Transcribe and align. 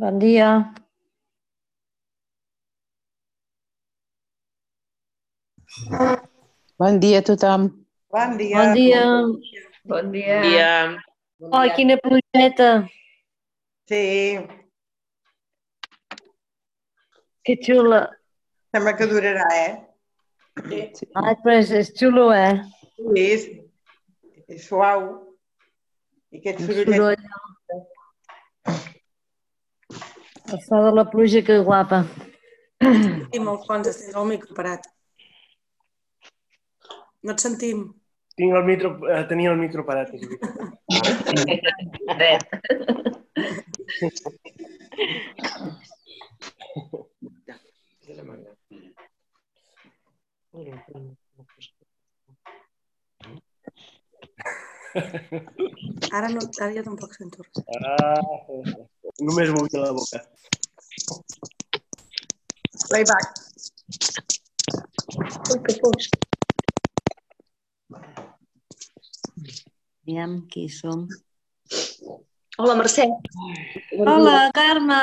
Bon 0.00 0.16
dia. 0.22 0.48
Bon 6.78 6.98
dia 7.00 7.18
a 7.20 7.22
tothom. 7.22 7.62
Bon 8.10 8.36
dia. 8.40 8.56
Bon 8.56 8.72
dia. 8.74 9.02
Bon 9.84 10.04
dia. 10.12 10.36
dia. 10.42 10.72
Ai, 11.52 11.68
quina 11.76 11.96
plujeta. 12.00 12.88
Sí, 13.88 14.40
Que 17.44 17.56
xula. 17.64 18.00
sembla 18.72 18.92
que 18.96 19.06
durarà, 19.08 19.46
eh? 19.56 19.72
Ai, 21.16 21.34
però 21.42 21.54
és, 21.58 21.70
és 21.72 21.88
xulo, 21.96 22.28
eh? 22.32 22.60
Sí, 22.96 23.24
és, 23.34 23.42
és 24.48 24.66
suau. 24.68 25.00
I 26.30 26.38
aquest 26.38 26.60
soroll. 26.68 27.16
El 30.52 30.60
so 30.62 30.82
de 30.84 30.92
la 30.92 31.04
pluja, 31.10 31.42
que 31.44 31.58
guapa. 31.58 32.04
sentim, 32.80 33.48
Alfons, 33.48 33.86
tens 33.86 34.16
el 34.16 34.26
micro 34.26 34.54
parat. 34.56 34.86
No 37.22 37.32
et 37.36 37.40
sentim. 37.44 37.84
Tinc 38.40 38.56
el 38.56 38.64
micro, 38.64 38.88
eh, 39.12 39.24
tenia 39.28 39.50
el 39.52 39.58
micro 39.60 39.84
parat. 39.86 40.08
és 40.14 40.22
veritat. 40.26 40.50
Ara, 56.10 56.28
no, 56.28 56.40
ara 56.60 56.72
jo 56.74 56.82
tampoc 56.86 57.14
sento 57.14 57.44
res. 57.44 57.56
Ah, 57.86 58.18
només 59.20 59.52
movia 59.54 59.82
la 59.84 59.92
boca. 59.92 60.20
Playback. 62.88 63.26
Ui, 65.50 65.58
que 65.66 65.74
fosc. 65.78 66.16
Aviam 70.02 70.40
qui 70.50 70.68
som. 70.72 71.06
Hola, 72.58 72.74
Mercè. 72.80 73.06
Hola, 73.98 74.36
Carme. 74.56 75.00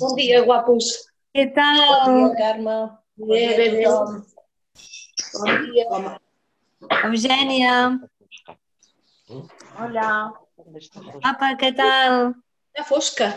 Bon 0.00 0.14
dia, 0.18 0.42
guapos. 0.46 0.90
Què 1.34 1.48
tal? 1.56 2.34
Carme. 2.38 2.76
Bé, 3.20 3.42
bé, 3.58 3.66
bé. 3.74 3.84
Bon 5.34 5.66
dia. 5.66 6.14
Eugènia. 7.08 7.74
Hola. 9.78 10.12
Apa, 11.32 11.52
què 11.60 11.74
tal? 11.76 12.32
Està 12.70 12.84
fosca. 12.86 13.28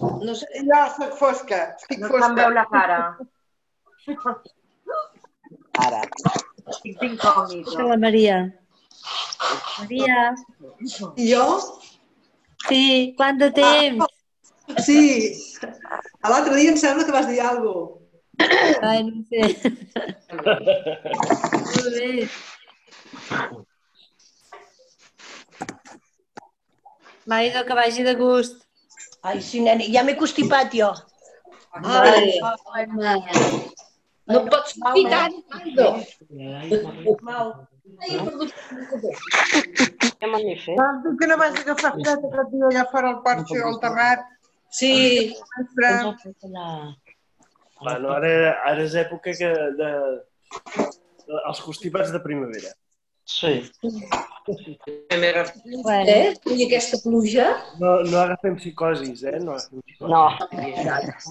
No 0.00 0.34
sé. 0.34 0.46
Jo 0.66 0.80
soc 0.96 1.12
fosca. 1.18 1.58
Estic 1.78 2.00
No 2.02 2.08
se'n 2.10 2.34
veu 2.38 2.48
fosca. 2.48 2.56
la 2.58 2.64
cara. 2.72 2.98
Ara. 5.86 6.00
Estic 6.74 6.98
d'incògnit. 7.00 7.70
La 7.78 7.96
Maria. 8.02 8.38
Maria. 9.78 10.18
Jo? 11.30 11.46
Sí, 12.66 12.82
quant 13.18 13.38
de 13.38 13.50
temps? 13.54 14.06
Sí. 14.86 15.00
A 16.22 16.30
l'altre 16.30 16.54
dia 16.58 16.70
em 16.74 16.78
sembla 16.82 17.06
que 17.06 17.14
vas 17.14 17.26
dir 17.30 17.40
alguna 17.40 17.72
cosa. 17.72 17.98
Ai, 18.90 19.02
no 19.06 19.22
sé. 19.30 19.42
Molt 21.72 21.90
bé. 21.94 22.28
Maido, 27.26 27.64
que 27.66 27.74
vagi 27.74 28.02
de 28.02 28.14
gust. 28.14 28.64
Ai, 29.22 29.40
sí, 29.40 29.60
nena, 29.62 29.84
ja 29.94 30.02
m'he 30.02 30.16
constipat 30.18 30.74
jo. 30.74 30.90
Ai, 31.72 32.40
No 34.30 34.40
et 34.40 34.50
pots 34.52 34.74
sortir 34.78 35.08
tant, 35.10 35.34
Mando. 35.50 35.86
Doncs 40.78 41.00
tu 41.04 41.14
que 41.18 41.28
no 41.30 41.38
vas 41.40 41.56
agafar 41.58 41.92
fred 41.96 42.26
aquest 42.28 42.52
dia 42.52 42.68
allà 42.70 42.84
fora 42.92 43.10
al 43.12 43.18
porxo, 43.24 43.58
al 43.70 43.80
terrat. 43.82 44.22
Sí. 44.78 44.92
Bueno, 47.82 48.12
ara, 48.14 48.30
ara 48.70 48.84
és 48.86 48.94
època 49.02 49.34
que 49.40 49.50
de, 49.50 49.66
de, 49.80 49.90
els 51.42 51.60
constipats 51.66 52.14
de 52.14 52.22
primavera. 52.22 52.70
Sí. 53.24 53.70
bueno. 55.82 56.10
Eh? 56.10 56.34
I 56.46 56.64
aquesta 56.66 56.98
pluja? 57.02 57.46
No, 57.78 58.02
no 58.02 58.18
agafem 58.18 58.56
psicosis, 58.58 59.22
eh? 59.22 59.38
No 59.40 59.52
agafem 59.52 59.80
psicosis. 59.86 60.10
No. 60.10 60.24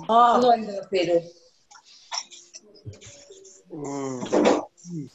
Oh. 0.08 0.38
No 0.42 0.52
hem 0.54 0.66
de 0.66 0.82
fer-ho. 0.90 1.20
Mm. 3.72 5.08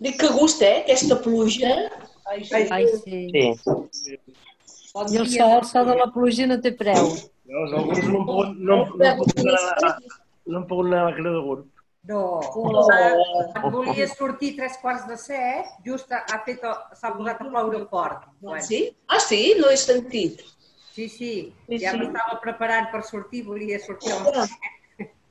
Dic 0.00 0.18
que 0.20 0.28
gust, 0.34 0.62
eh, 0.62 0.82
aquesta 0.82 1.16
pluja. 1.22 1.70
Ai, 2.30 2.44
sí. 2.44 2.54
Ai, 2.70 2.86
sí. 3.04 3.30
Sí. 3.32 4.18
I 4.94 5.16
el 5.18 5.26
sol, 5.28 5.50
el 5.58 5.64
sol 5.66 5.86
de 5.90 5.94
la 5.98 6.06
pluja 6.14 6.46
no 6.46 6.60
té 6.62 6.70
preu. 6.78 7.08
Llavors, 7.44 7.72
alguns 7.78 8.04
no 8.08 8.18
han 8.20 8.26
pogut, 8.26 8.48
no, 8.58 8.76
no, 8.94 9.06
han 9.08 9.18
pogut 9.18 9.38
anar, 9.42 9.62
a- 9.88 9.98
no 10.46 10.58
han 10.58 10.66
pogut 10.70 10.86
anar 10.86 11.00
a 11.00 11.08
la 11.10 11.14
creu 11.16 11.32
de 11.34 11.42
gurb. 11.46 11.64
No. 11.64 11.73
Oh. 12.12 12.40
Quan 12.52 13.72
volia 13.72 14.04
sortir 14.12 14.56
tres 14.58 14.76
quarts 14.82 15.06
de 15.08 15.16
set, 15.16 15.70
just 15.86 16.10
ha, 16.12 16.20
fet, 16.44 16.60
s'ha 16.98 17.12
posat 17.16 17.40
a 17.40 17.46
ploure 17.48 17.86
fort. 17.88 18.26
Bueno, 18.40 18.60
Sí? 18.62 18.96
Ah, 19.08 19.18
sí? 19.20 19.54
No 19.58 19.70
he 19.70 19.76
sentit. 19.80 20.42
sí, 20.94 21.08
sí, 21.08 21.52
Sí, 21.66 21.78
ja 21.80 21.90
sí. 21.92 21.98
m'estava 21.98 22.36
preparant 22.42 22.90
per 22.92 23.02
sortir, 23.02 23.42
volia 23.46 23.78
sortir 23.80 24.12
a 24.12 24.18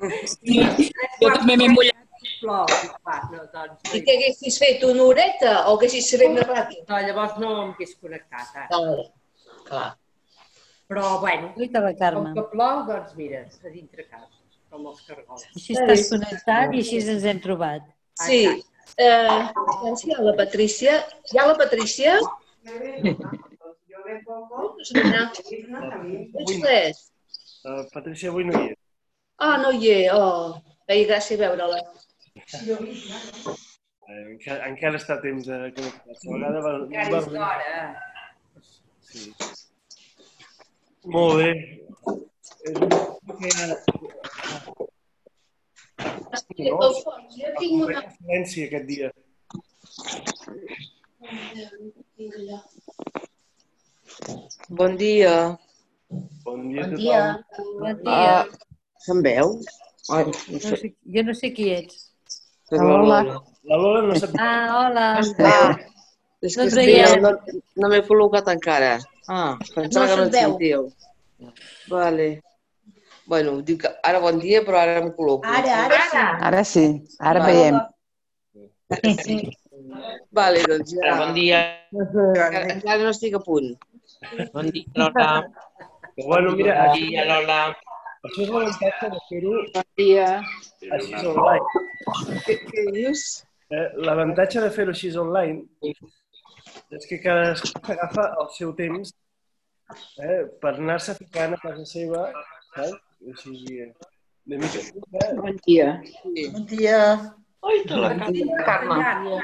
les 0.01 0.37
Jo 1.21 1.29
també 1.37 1.55
m'he 1.57 1.69
mullat. 1.69 1.99
plou. 2.41 2.65
Va, 3.07 3.15
no, 3.31 3.45
doncs, 3.53 3.93
I 3.95 4.01
què 4.03 4.17
haguessis 4.17 4.57
fet? 4.59 4.83
Una 4.83 5.03
horeta 5.03 5.53
o 5.69 5.77
haguessis 5.77 6.09
fet 6.11 6.31
més 6.31 6.47
ràpid? 6.49 6.81
no, 6.89 6.99
llavors 7.07 7.37
no 7.39 7.49
m'hagués 7.67 7.95
connectat. 8.01 8.55
Ara. 8.55 8.67
Clar. 8.67 9.05
Clar. 9.69 9.89
Però, 10.89 11.19
bueno, 11.21 11.53
com 11.55 12.33
que 12.35 12.43
plou, 12.51 12.83
doncs 12.89 13.13
mira, 13.15 13.45
a 13.63 13.69
dintre 13.71 14.03
casa, 14.09 14.27
com 14.73 14.87
els 14.89 15.01
cargols. 15.07 15.43
Així 15.53 15.75
estàs 15.77 16.07
connectat 16.11 16.73
i 16.73 16.81
així 16.83 17.01
ens 17.15 17.25
hem 17.29 17.39
trobat. 17.43 17.85
Sí. 18.23 18.41
Eh, 18.97 19.39
doncs 19.83 20.03
hi 20.05 20.13
ha 20.15 20.23
la 20.25 20.33
Patrícia. 20.39 20.95
Hi 21.31 21.41
ha 21.41 21.45
la 21.51 21.57
Patrícia? 21.59 22.15
No, 22.23 22.29
Ets 26.43 26.55
res? 26.63 27.03
Uh, 27.63 27.83
Patricia 27.93 28.31
avui 28.33 28.47
no 28.49 28.53
hi 28.59 28.71
és. 28.71 28.79
Ah, 29.43 29.55
no 29.61 29.71
hi 29.77 29.91
és. 29.93 30.09
Oh, 30.13 30.57
feia 30.89 31.07
gràcia 31.11 31.39
veure-la. 31.43 31.79
Eh, 32.43 34.23
encara, 34.33 34.59
encara 34.67 34.99
està 34.99 35.15
a 35.17 35.21
temps 35.23 35.47
de 35.47 35.59
connectar-se. 35.77 36.27
A 36.27 36.35
vegada 36.35 36.65
va, 36.65 36.73
Encara 36.89 37.21
és 37.21 37.31
d'hora. 37.31 37.77
sí. 39.13 39.31
Molt 41.13 41.33
bé. 41.39 41.51
És 42.63 42.75
un 42.79 42.89
que 46.55 46.69
jo 46.69 47.49
tinc 47.59 47.73
una... 47.83 48.01
silenci 48.15 48.63
aquest 48.67 48.85
dia. 48.87 49.09
Bon 54.69 54.95
dia. 55.01 55.33
Bon 56.45 56.61
dia 56.69 56.85
a 56.85 56.87
Bon 56.87 56.95
dia. 56.95 57.23
Bon 57.81 57.97
dia. 58.05 58.13
Ah, 58.13 58.43
se'n 59.05 59.19
veu? 59.25 59.47
Ai, 60.11 60.23
no 60.27 60.31
No 60.53 60.77
sé. 60.77 60.93
jo 61.15 61.21
no 61.27 61.33
sé 61.41 61.51
qui 61.57 61.67
ets. 61.73 61.95
soc 62.69 62.79
la 62.79 62.85
Hola. 62.85 63.19
Lola. 63.23 63.35
La 63.63 63.75
Lola 63.83 64.01
no 64.07 64.15
sap... 64.23 64.31
Ah, 64.39 64.63
hola. 64.77 65.05
Ah, 65.19 65.75
és 66.43 66.55
No 66.57 66.63
que 66.63 66.69
et 66.69 66.71
estic, 66.71 66.87
veiem. 66.95 67.21
no, 67.23 67.29
no 67.83 67.91
m'he 67.91 68.01
col·locat 68.07 68.47
encara. 68.55 68.93
Ah, 69.27 69.57
pensava 69.75 70.07
No 70.07 70.15
que 70.15 70.17
no 70.21 70.25
et 70.27 70.31
veu. 70.31 70.49
sentíeu. 70.55 70.81
Vale. 71.91 72.29
Bueno, 73.25 73.61
dic 73.63 73.81
que 73.83 73.89
ara 74.03 74.19
bon 74.19 74.39
dia, 74.39 74.61
però 74.67 74.77
ara 74.81 74.97
em 74.99 75.09
col·loco. 75.15 75.47
Ara, 75.47 75.77
ara 75.87 75.99
sí. 76.11 76.17
Ara 76.49 76.63
sí, 76.63 76.85
ara 77.19 77.39
Vale. 77.39 77.53
veiem. 77.53 77.77
Vale, 80.31 80.63
doncs 80.67 80.91
ja. 80.97 81.15
Bon 81.21 81.33
dia. 81.37 81.59
Encara, 81.93 82.61
encara 82.73 83.03
no 83.03 83.09
estic 83.13 83.35
a 83.37 83.41
punt. 83.43 83.71
Bon 84.53 84.69
dia, 84.71 84.85
Lola. 84.95 85.29
Bueno, 86.25 86.51
mira, 86.57 86.75
Bon 86.87 86.99
dia, 86.99 87.25
Lola. 87.29 87.59
això 88.23 88.43
és 88.43 88.49
l'avantatge 88.49 89.09
de 89.13 89.19
fer-ho 89.29 89.55
Bon 89.73 89.87
dia. 89.99 90.27
així 90.97 91.13
online. 91.31 91.65
Què, 92.45 92.55
què 92.69 92.85
dius? 92.95 93.23
Eh, 93.73 93.87
L'avantatge 94.05 94.61
de 94.63 94.69
fer-ho 94.75 94.91
així 94.93 95.09
online 95.17 95.63
és 96.93 97.07
que 97.09 97.17
cadascú 97.23 97.71
s'agafa 97.83 98.27
el 98.41 98.47
seu 98.55 98.71
temps 98.77 99.11
eh, 100.21 100.43
per 100.61 100.75
anar-se 100.77 101.15
ficant 101.17 101.55
a 101.55 101.59
casa 101.61 101.85
seva, 101.89 102.27
saps? 102.75 102.93
O 103.25 103.35
sigui, 103.37 103.81
eh, 103.81 103.93
de 104.45 104.57
mica 104.57 104.79
en 104.79 104.85
mica, 104.95 105.41
Bon 105.41 105.55
dia. 105.65 106.01
Sí. 106.03 106.49
Bon 106.51 106.65
dia. 106.65 106.99
Ui, 107.63 107.83
te 107.87 107.95
la 107.95 108.09
Carme. 108.17 108.43
Carme. 108.65 109.37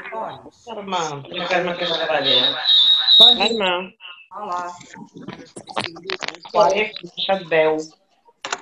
Carme. 0.64 1.00
La 1.38 1.48
Carme 1.48 1.76
que 1.78 1.86
treballa. 1.86 2.56
Carme. 3.18 3.96
Hola. 4.36 4.60
Qual 6.52 6.72
és? 6.82 6.92
No 7.02 7.10
se't 7.24 7.48
veu. 7.48 7.80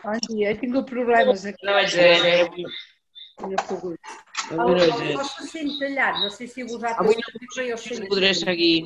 Bon 0.04 0.22
dia, 0.28 0.52
he 0.52 0.56
tingut 0.62 0.86
problemes 0.88 1.44
aquí. 1.50 1.66
No 1.66 1.74
vaig 1.80 1.98
veure. 1.98 2.34
No 3.42 3.50
he 3.52 3.60
pogut. 3.66 4.14
El, 4.50 4.60
Avui 4.62 4.78
no 4.78 4.84
el 4.84 4.90
vaig 4.90 4.94
so 4.94 5.04
veure. 5.04 5.28
se 5.34 5.50
sent 5.50 5.74
tallat, 5.82 6.22
no 6.22 6.30
sé 6.30 6.46
si 6.46 6.62
vosaltres... 6.62 7.02
Avui 7.02 7.18
no, 7.18 7.26
però 7.42 7.66
jo 7.66 7.76
no 7.76 7.82
sento. 7.82 8.08
podré 8.14 8.30
seguir. 8.38 8.76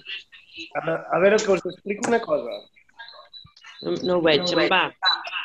A, 0.81 0.96
a 1.17 1.20
veure, 1.23 1.37
que 1.44 1.52
us 1.52 1.67
explico 1.75 2.08
una 2.08 2.20
cosa. 2.25 2.56
No, 3.82 3.94
no 4.08 4.19
ho 4.19 4.25
veig, 4.25 4.49
se'n 4.49 4.67
va. 4.73 4.82
Hi 4.88 5.37
ha, 5.37 5.42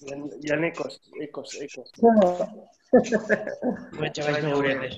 hi 0.00 0.50
ha 0.50 0.56
ecos, 0.66 1.00
ecos, 1.20 1.54
ecos. 1.62 1.92
No 2.02 2.12
vaig, 2.92 4.20
vaig 4.24 4.44
veure 4.44 4.74
res. 4.80 4.96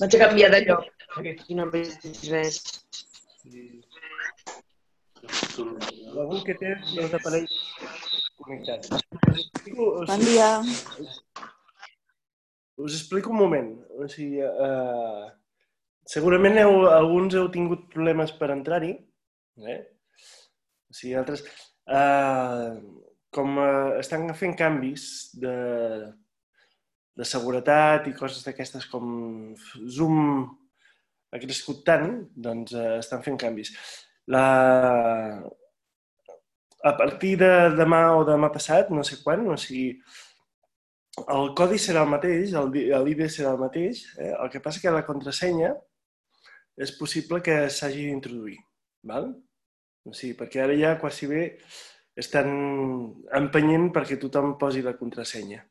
Vaig 0.00 0.16
a 0.16 0.18
canviar 0.24 0.50
de 0.54 0.60
lloc. 0.66 0.84
Aquí 1.20 1.54
no 1.58 1.66
veig 1.70 1.90
res. 2.30 2.60
Algú 5.54 6.42
que 6.46 6.54
té 6.60 6.74
els 6.74 7.14
aparells 7.18 7.54
connectats. 8.40 8.86
Bon 9.72 10.20
dia. 10.26 10.50
Us 12.76 12.94
explico 12.98 13.30
un 13.30 13.38
moment. 13.38 13.72
O 13.98 14.08
sigui, 14.10 14.42
uh, 14.42 15.30
segurament 16.10 16.58
heu, 16.60 16.84
alguns 16.90 17.34
heu 17.38 17.48
tingut 17.54 17.86
problemes 17.94 18.34
per 18.38 18.50
entrar-hi. 18.54 18.92
Eh? 19.62 19.80
Sigui, 20.94 21.16
altres... 21.18 21.44
Uh, 21.84 22.78
com 23.34 23.58
uh, 23.58 23.98
estan 23.98 24.28
fent 24.38 24.54
canvis 24.56 25.34
de, 25.42 25.54
de 27.18 27.26
seguretat 27.26 28.06
i 28.08 28.14
coses 28.16 28.44
d'aquestes 28.46 28.86
com 28.92 29.08
Zoom 29.90 30.20
ha 31.34 31.40
crescut 31.42 31.82
tant, 31.88 32.08
doncs 32.46 32.76
uh, 32.78 33.00
estan 33.02 33.24
fent 33.26 33.40
canvis. 33.42 33.74
La... 34.30 34.44
A 36.84 36.92
partir 36.98 37.34
de 37.40 37.50
demà 37.72 38.00
o 38.14 38.24
demà 38.28 38.50
passat, 38.52 38.90
no 38.92 39.02
sé 39.08 39.16
quan, 39.24 39.46
o 39.48 39.56
sigui, 39.60 39.94
el 41.22 41.50
codi 41.56 41.78
serà 41.80 42.02
el 42.04 42.12
mateix, 42.12 42.52
l'ID 42.52 43.22
serà 43.32 43.54
el 43.54 43.62
mateix, 43.62 44.02
eh? 44.18 44.34
el 44.34 44.50
que 44.52 44.60
passa 44.60 44.82
que 44.82 44.92
la 44.92 45.04
contrasenya 45.06 45.72
és 46.84 46.92
possible 46.98 47.40
que 47.46 47.56
s'hagi 47.72 48.04
d'introduir, 48.10 48.58
val? 49.10 49.30
O 50.04 50.12
sigui, 50.12 50.34
perquè 50.38 50.60
ara 50.64 50.74
ja 50.76 50.94
quasi 51.00 51.26
bé 51.30 51.42
estan 52.20 52.48
empenyent 53.34 53.88
perquè 53.94 54.18
tothom 54.20 54.56
posi 54.60 54.82
la 54.84 54.92
contrasenya. 54.98 55.62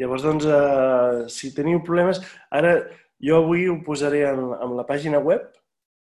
Llavors, 0.00 0.22
doncs, 0.26 0.46
eh, 0.50 1.26
si 1.30 1.52
teniu 1.54 1.82
problemes, 1.86 2.20
ara 2.50 2.74
jo 3.22 3.36
avui 3.42 3.68
ho 3.70 3.76
posaré 3.86 4.24
en, 4.30 4.40
en 4.54 4.72
la 4.78 4.86
pàgina 4.88 5.20
web, 5.22 5.44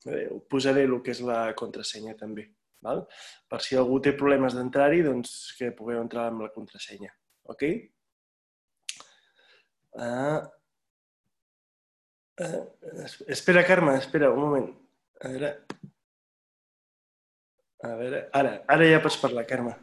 eh, 0.06 0.26
ho 0.32 0.40
posaré 0.50 0.82
el 0.88 0.96
que 1.02 1.12
és 1.14 1.20
la 1.26 1.52
contrasenya 1.58 2.16
també, 2.18 2.48
val? 2.82 3.04
per 3.50 3.60
si 3.62 3.76
algú 3.78 4.00
té 4.02 4.14
problemes 4.18 4.54
d'entrar-hi, 4.56 5.02
doncs 5.06 5.54
que 5.58 5.70
pugueu 5.76 6.00
entrar 6.02 6.28
amb 6.32 6.42
la 6.46 6.50
contrasenya. 6.54 7.12
Ok? 7.54 7.62
Eh, 9.98 10.40
es- 13.04 13.24
espera, 13.28 13.64
Carme, 13.66 13.96
espera, 13.98 14.30
un 14.32 14.40
moment. 14.46 14.68
A 15.20 15.28
veure... 15.34 15.52
A 17.86 17.94
veure, 17.98 18.24
ara, 18.34 18.56
ara 18.74 18.88
ja 18.90 18.98
pots 19.04 19.16
parlar, 19.22 19.44
Carme. 19.46 19.74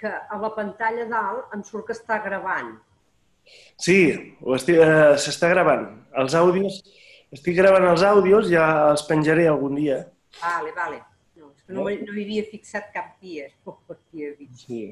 Que 0.00 0.08
a 0.08 0.38
la 0.40 0.50
pantalla 0.56 1.04
dalt 1.10 1.52
em 1.54 1.62
surt 1.66 1.90
que 1.90 1.96
està 1.96 2.16
gravant. 2.24 2.72
Sí, 3.82 3.98
eh, 4.14 5.14
s'està 5.20 5.50
gravant. 5.52 5.86
Els 6.22 6.34
àudios, 6.38 6.78
estic 7.34 7.56
gravant 7.58 7.86
els 7.90 8.04
àudios, 8.06 8.48
ja 8.50 8.66
els 8.90 9.04
penjaré 9.08 9.48
algun 9.50 9.76
dia. 9.78 9.98
Vale, 10.40 10.72
vale. 10.76 11.00
No, 11.36 11.50
és 11.52 11.64
que 11.66 11.74
no, 11.76 11.84
no 11.84 12.16
hi 12.16 12.24
havia 12.24 12.44
fixat 12.50 12.92
cap 12.94 13.16
dia. 13.20 13.48
No 13.66 13.76
havia 13.96 14.32
vist. 14.38 14.64
Sí. 14.66 14.84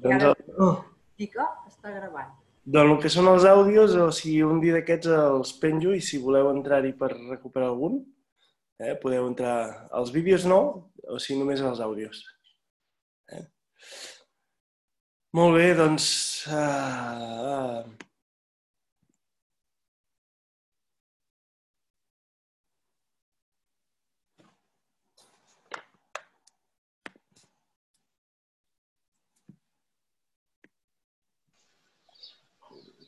I 0.00 0.02
Doncs, 0.06 0.22
ara 0.24 0.32
oh, 0.64 0.76
dic, 1.20 1.34
oh, 1.36 1.50
està 1.68 1.92
gravant. 1.92 2.30
doncs 2.64 2.94
el 2.94 3.02
que 3.02 3.10
són 3.12 3.28
els 3.28 3.44
àudios, 3.44 3.92
o 4.00 4.08
sigui, 4.14 4.40
un 4.46 4.60
dia 4.62 4.78
d'aquests 4.78 5.10
els 5.12 5.52
penjo 5.60 5.92
i 5.92 6.00
si 6.00 6.20
voleu 6.22 6.48
entrar-hi 6.54 6.94
per 6.96 7.10
recuperar 7.12 7.68
algun, 7.68 7.98
eh, 8.80 8.96
podeu 9.02 9.28
entrar. 9.28 9.56
Els 10.00 10.12
vídeos 10.14 10.46
no, 10.48 10.60
o 11.06 11.18
sigui, 11.22 11.40
només 11.42 11.62
els 11.64 11.82
àudios. 11.84 12.22
Eh? 13.36 13.44
Molt 15.38 15.58
bé, 15.58 15.72
doncs... 15.78 16.06
Uh, 16.50 17.84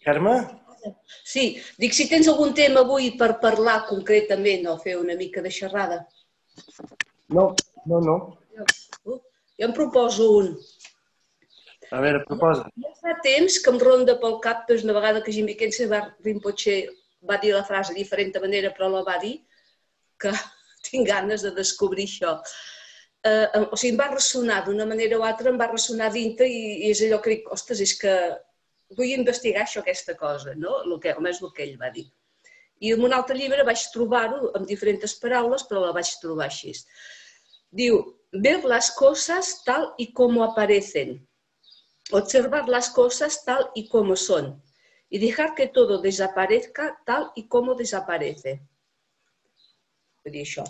Carme? 0.02 0.61
Sí, 1.32 1.44
dic 1.80 1.94
si 1.96 2.08
tens 2.10 2.28
algun 2.28 2.52
tema 2.56 2.82
avui 2.84 3.12
per 3.20 3.38
parlar 3.40 3.82
concretament 3.88 4.66
o 4.68 4.76
fer 4.82 4.98
una 5.00 5.16
mica 5.16 5.40
de 5.44 5.52
xerrada. 5.58 6.02
No, 7.32 7.52
no, 7.88 8.00
no. 8.04 8.16
Jo 9.06 9.68
em 9.68 9.72
proposo 9.76 10.28
un. 10.40 10.50
A 11.92 12.00
veure, 12.04 12.22
proposa. 12.28 12.68
Ja 12.82 12.92
fa 13.00 13.14
temps 13.24 13.58
que 13.62 13.72
em 13.72 13.78
ronda 13.80 14.18
pel 14.20 14.38
cap, 14.44 14.66
doncs 14.68 14.84
una 14.86 14.96
vegada 14.96 15.22
que 15.24 15.32
Jimmy 15.32 15.56
Kense 15.60 15.88
va, 15.88 16.02
Rinpoche 16.24 16.76
va 17.28 17.38
dir 17.40 17.52
la 17.54 17.64
frase 17.68 17.92
de 17.92 18.00
diferent 18.00 18.32
manera, 18.40 18.72
però 18.76 18.88
la 18.92 19.02
va 19.08 19.18
dir, 19.22 19.34
que 20.20 20.32
tinc 20.88 21.08
ganes 21.08 21.44
de 21.44 21.52
descobrir 21.56 22.08
això. 22.08 22.38
Eh, 23.28 23.46
o 23.70 23.76
sigui, 23.76 23.92
em 23.92 24.00
va 24.00 24.12
ressonar 24.12 24.62
d'una 24.64 24.86
manera 24.88 25.20
o 25.20 25.26
altra, 25.28 25.52
em 25.52 25.60
va 25.60 25.70
ressonar 25.70 26.10
dintre 26.12 26.48
i, 26.48 26.88
i 26.88 26.90
és 26.90 27.04
allò 27.06 27.20
que 27.22 27.36
dic, 27.36 27.52
ostres, 27.54 27.84
és 27.84 27.94
que 28.00 28.16
vull 28.96 29.14
investigar 29.16 29.64
això, 29.64 29.82
aquesta 29.82 30.14
cosa, 30.18 30.54
no? 30.54 30.80
El 30.84 30.98
que, 31.00 31.14
almenys 31.14 31.42
el 31.42 31.52
que 31.56 31.64
ell 31.66 31.78
va 31.80 31.90
dir. 31.94 32.06
I 32.82 32.92
en 32.96 33.04
un 33.06 33.14
altre 33.14 33.36
llibre 33.38 33.64
vaig 33.66 33.82
trobar-ho 33.94 34.50
amb 34.58 34.66
diferents 34.68 35.14
paraules, 35.22 35.64
però 35.68 35.84
la 35.84 35.92
vaig 35.96 36.10
trobar 36.22 36.48
així. 36.48 36.74
Diu, 37.82 38.00
ver 38.32 38.64
las 38.64 38.90
cosas 38.90 39.62
tal 39.64 39.92
y 39.98 40.12
como 40.12 40.42
aparecen, 40.44 41.26
observar 42.10 42.68
las 42.68 42.90
cosas 42.90 43.44
tal 43.44 43.70
y 43.74 43.88
como 43.88 44.16
son 44.16 44.62
y 45.08 45.18
dejar 45.18 45.54
que 45.54 45.68
todo 45.68 46.00
desaparezca 46.00 46.98
tal 47.04 47.30
y 47.34 47.46
como 47.46 47.74
desaparece. 47.74 48.62
Vull 50.24 50.32
dir 50.32 50.44
això. 50.46 50.62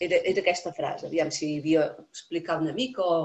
Era, 0.00 0.16
era 0.30 0.40
aquesta 0.40 0.72
frase. 0.72 1.08
Aviam 1.08 1.30
si 1.34 1.58
havia 1.58 1.88
explicar 2.06 2.60
una 2.62 2.72
mica 2.72 3.02
o 3.04 3.16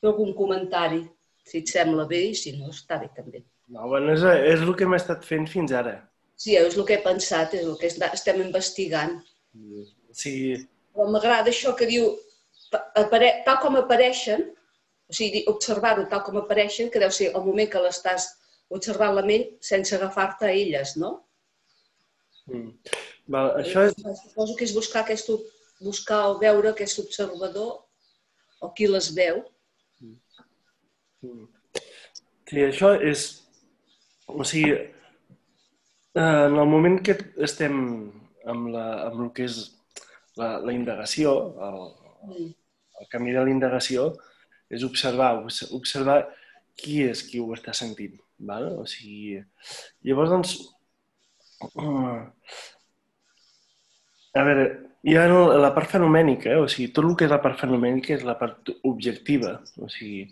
fer 0.00 0.08
algun 0.08 0.30
comentari, 0.38 1.02
si 1.44 1.60
et 1.60 1.72
sembla 1.72 2.06
bé 2.08 2.20
i 2.30 2.36
si 2.38 2.54
no, 2.56 2.70
està 2.70 3.00
bé 3.02 3.10
també. 3.16 3.42
No, 3.70 3.86
bueno, 3.88 4.12
és, 4.16 4.22
és 4.52 4.62
el 4.66 4.72
que 4.78 4.86
hem 4.86 4.94
estat 4.96 5.24
fent 5.26 5.46
fins 5.50 5.72
ara. 5.76 5.94
Sí, 6.40 6.56
és 6.58 6.76
el 6.76 6.86
que 6.88 6.96
he 6.96 7.02
pensat, 7.04 7.52
és 7.54 7.66
el 7.68 7.76
que 7.78 7.86
est- 7.90 8.02
estem 8.12 8.40
investigant. 8.42 9.18
Sí, 10.12 10.34
Però 10.94 11.06
m'agrada 11.06 11.52
això 11.52 11.70
que 11.78 11.86
diu, 11.86 12.08
pa- 12.72 12.82
apare, 12.98 13.28
tal 13.46 13.60
com 13.62 13.76
apareixen, 13.78 14.42
o 15.10 15.14
sigui, 15.14 15.44
observar-ho 15.52 16.06
tal 16.10 16.24
com 16.26 16.36
apareixen, 16.40 16.90
que 16.90 16.98
deu 17.02 17.10
ser 17.14 17.28
el 17.30 17.44
moment 17.46 17.70
que 17.70 17.78
l'estàs 17.82 18.26
observant 18.70 19.14
la 19.14 19.22
ment 19.26 19.44
sense 19.62 19.94
agafar-te 19.94 20.48
a 20.48 20.50
elles, 20.54 20.96
no? 20.96 21.12
Mm. 22.50 22.72
Val, 23.30 23.52
això 23.62 23.84
és... 23.86 23.94
Suposo 24.24 24.56
que 24.58 24.66
és 24.66 24.74
buscar 24.74 25.04
aquest, 25.04 25.30
buscar 25.80 26.24
o 26.32 26.38
veure 26.42 26.72
aquest 26.72 26.98
observador 27.04 27.84
o 28.60 28.72
qui 28.74 28.88
les 28.90 29.12
veu. 29.14 29.44
Mm. 31.22 31.46
Sí, 32.50 32.64
això 32.66 32.96
és... 32.98 33.28
O 34.36 34.44
sigui, 34.44 34.72
eh, 34.76 34.88
en 36.20 36.56
el 36.58 36.66
moment 36.68 37.00
que 37.06 37.16
estem 37.46 37.76
amb, 38.46 38.68
la, 38.74 38.86
amb 39.08 39.26
el 39.26 39.32
que 39.36 39.44
és 39.48 39.60
la, 40.36 40.58
la 40.58 40.72
indagació, 40.76 41.36
el, 41.68 41.80
Mm. 42.20 42.50
el 43.00 43.06
camí 43.08 43.32
de 43.32 43.40
la 43.40 43.48
indagació, 43.48 44.10
és 44.68 44.82
observar, 44.84 45.30
obs- 45.40 45.70
observar 45.72 46.18
qui 46.76 46.98
és 47.08 47.22
qui 47.24 47.40
ho 47.40 47.46
està 47.56 47.72
sentint. 47.72 48.18
Val? 48.44 48.66
O 48.76 48.84
sigui, 48.86 49.38
llavors, 50.04 50.28
doncs, 50.34 50.52
a 54.34 54.44
veure, 54.46 54.66
hi 55.02 55.16
ha 55.16 55.24
la 55.64 55.72
part 55.74 55.90
fenomènica, 55.90 56.52
eh? 56.52 56.60
o 56.60 56.68
sigui, 56.68 56.90
tot 56.92 57.08
el 57.08 57.16
que 57.16 57.26
és 57.26 57.32
la 57.32 57.40
part 57.42 57.58
fenomènica 57.60 58.14
és 58.14 58.24
la 58.26 58.36
part 58.40 58.68
objectiva, 58.84 59.56
o 59.80 59.88
sigui, 59.92 60.26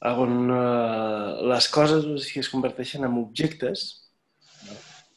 on 0.00 0.50
eh, 0.54 1.42
les 1.50 1.68
coses 1.74 2.06
es 2.38 2.50
converteixen 2.52 3.04
en 3.04 3.18
objectes, 3.18 3.84
no? 4.66 4.76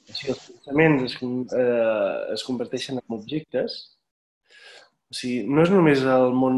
sigui, 0.09 0.33
els 0.33 0.45
pensaments 0.47 1.03
es, 1.05 1.17
eh, 1.21 2.33
es 2.33 2.45
converteixen 2.47 2.97
en 2.97 3.17
objectes, 3.17 3.77
o 5.11 5.17
sigui, 5.17 5.43
no 5.47 5.65
és 5.65 5.73
només 5.73 6.01
el 6.01 6.33
món 6.33 6.57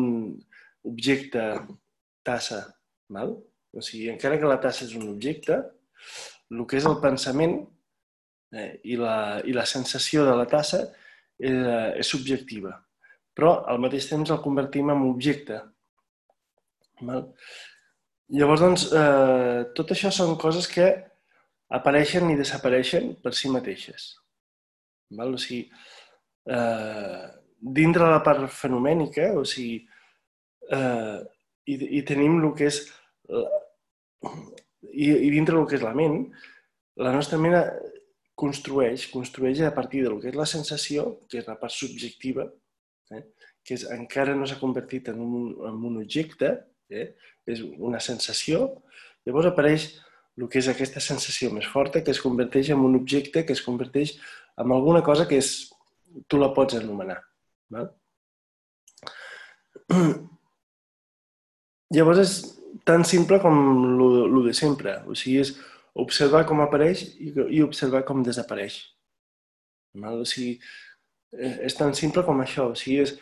objecte 0.88 1.44
tassa, 2.24 2.64
val? 3.12 3.36
o 3.74 3.82
sigui, 3.84 4.08
encara 4.14 4.40
que 4.40 4.50
la 4.50 4.62
tassa 4.62 4.86
és 4.88 4.96
un 4.96 5.10
objecte, 5.12 5.60
el 6.54 6.66
que 6.70 6.78
és 6.80 6.88
el 6.88 7.00
pensament 7.04 7.58
eh, 8.54 8.80
i, 8.84 8.96
la, 9.00 9.42
i 9.44 9.56
la 9.56 9.68
sensació 9.68 10.24
de 10.28 10.38
la 10.38 10.48
tassa 10.48 10.84
eh, 10.86 12.00
és 12.00 12.08
subjectiva, 12.08 12.78
però 13.36 13.58
al 13.68 13.82
mateix 13.84 14.08
temps 14.08 14.32
el 14.32 14.44
convertim 14.46 14.94
en 14.94 15.08
objecte, 15.10 15.60
Val? 17.04 17.26
Llavors, 18.32 18.62
doncs, 18.64 18.86
eh, 18.96 19.64
tot 19.76 19.92
això 19.92 20.12
són 20.12 20.38
coses 20.40 20.68
que 20.68 20.88
apareixen 21.74 22.30
i 22.32 22.38
desapareixen 22.40 23.16
per 23.22 23.34
si 23.36 23.50
mateixes. 23.52 24.14
Val? 25.12 25.34
O 25.34 25.38
sigui, 25.38 25.68
eh, 26.48 27.24
dintre 27.60 28.10
la 28.10 28.24
part 28.24 28.48
fenomènica, 28.50 29.34
o 29.38 29.44
sigui, 29.44 29.84
eh, 30.72 31.20
i, 31.66 31.76
i 32.00 32.02
tenim 32.08 32.40
el 32.42 32.54
que 32.58 32.68
és 32.72 32.80
la, 33.30 33.44
i, 34.92 35.10
i 35.10 35.30
dintre 35.32 35.60
el 35.60 35.68
que 35.68 35.78
és 35.80 35.86
la 35.86 35.94
ment, 35.98 36.20
la 37.04 37.14
nostra 37.16 37.40
ment 37.42 37.58
construeix, 38.40 39.08
construeix 39.14 39.62
a 39.64 39.74
partir 39.76 40.04
del 40.06 40.20
que 40.22 40.32
és 40.32 40.38
la 40.38 40.48
sensació, 40.50 41.06
que 41.30 41.40
és 41.42 41.48
la 41.50 41.58
part 41.60 41.74
subjectiva, 41.74 42.48
eh? 43.14 43.24
que 43.64 43.78
és, 43.78 43.86
encara 43.96 44.36
no 44.36 44.48
s'ha 44.50 44.60
convertit 44.62 45.12
en 45.14 45.22
un, 45.24 45.54
en 45.70 45.86
un 45.92 46.02
objecte, 46.02 46.52
eh? 46.92 47.14
És 47.50 47.62
una 47.62 48.00
sensació, 48.04 48.70
llavors 49.28 49.50
apareix 49.50 49.90
el 50.38 50.48
que 50.50 50.60
és 50.60 50.70
aquesta 50.70 51.02
sensació 51.04 51.52
més 51.54 51.68
forta 51.70 52.02
que 52.04 52.12
es 52.14 52.22
converteix 52.22 52.72
en 52.74 52.82
un 52.82 52.96
objecte, 52.98 53.46
que 53.46 53.54
es 53.54 53.62
converteix 53.62 54.16
en 54.58 54.72
alguna 54.72 55.04
cosa 55.06 55.28
que 55.30 55.38
és, 55.42 55.70
tu 56.28 56.38
la 56.42 56.54
pots 56.54 56.78
anomenar. 56.78 57.20
Val? 57.74 57.90
Llavors 61.94 62.22
és 62.24 62.34
tan 62.88 63.06
simple 63.06 63.40
com 63.44 63.60
el 63.94 64.40
de 64.48 64.54
sempre. 64.58 64.98
O 65.06 65.18
sigui, 65.18 65.42
és 65.44 65.54
observar 65.94 66.44
com 66.50 66.62
apareix 66.64 67.06
i, 67.22 67.34
i 67.58 67.62
observar 67.66 68.04
com 68.08 68.24
desapareix. 68.26 68.80
Val? 70.02 70.22
O 70.24 70.30
sigui, 70.30 70.58
eh, 71.38 71.58
és 71.70 71.78
tan 71.78 71.94
simple 71.98 72.26
com 72.26 72.42
això. 72.42 72.72
O 72.74 72.80
sigui, 72.80 73.04
és, 73.06 73.16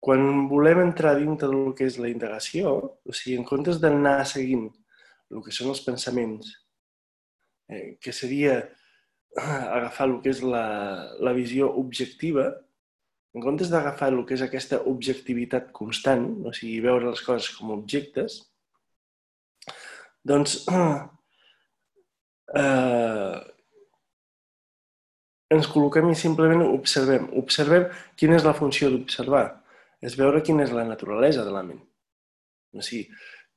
quan 0.00 0.46
volem 0.50 0.84
entrar 0.84 1.16
dintre 1.18 1.48
del 1.50 1.74
que 1.76 1.88
és 1.88 1.98
la 1.98 2.10
indagació, 2.10 2.74
o 3.04 3.14
sigui, 3.14 3.36
en 3.38 3.46
comptes 3.48 3.80
d'anar 3.82 4.20
seguint 4.30 4.68
el 5.34 5.42
que 5.44 5.54
són 5.54 5.72
els 5.72 5.82
pensaments, 5.84 6.52
eh, 7.68 7.98
que 8.00 8.14
seria 8.14 8.60
agafar 9.76 10.08
el 10.08 10.16
que 10.22 10.32
és 10.32 10.42
la, 10.44 10.64
la 11.18 11.34
visió 11.36 11.72
objectiva, 11.82 12.48
en 13.36 13.44
comptes 13.44 13.68
d'agafar 13.70 14.12
el 14.14 14.24
que 14.26 14.38
és 14.38 14.42
aquesta 14.46 14.80
objectivitat 14.88 15.68
constant, 15.76 16.30
o 16.46 16.54
sigui, 16.56 16.78
veure 16.86 17.10
les 17.10 17.22
coses 17.26 17.50
com 17.58 17.74
objectes, 17.74 18.40
doncs 20.28 20.62
eh, 22.62 23.36
ens 25.54 25.68
col·loquem 25.72 26.10
i 26.12 26.18
simplement 26.18 26.64
observem. 26.66 27.28
Observem 27.40 27.88
quina 28.20 28.36
és 28.36 28.44
la 28.46 28.56
funció 28.56 28.90
d'observar. 28.92 29.46
És 30.04 30.14
veure 30.18 30.42
quina 30.46 30.64
és 30.64 30.74
la 30.74 30.86
naturalesa 30.86 31.44
de 31.46 31.54
la 31.54 31.64
ment. 31.66 31.80
O 32.76 32.84
sigui, 32.84 33.08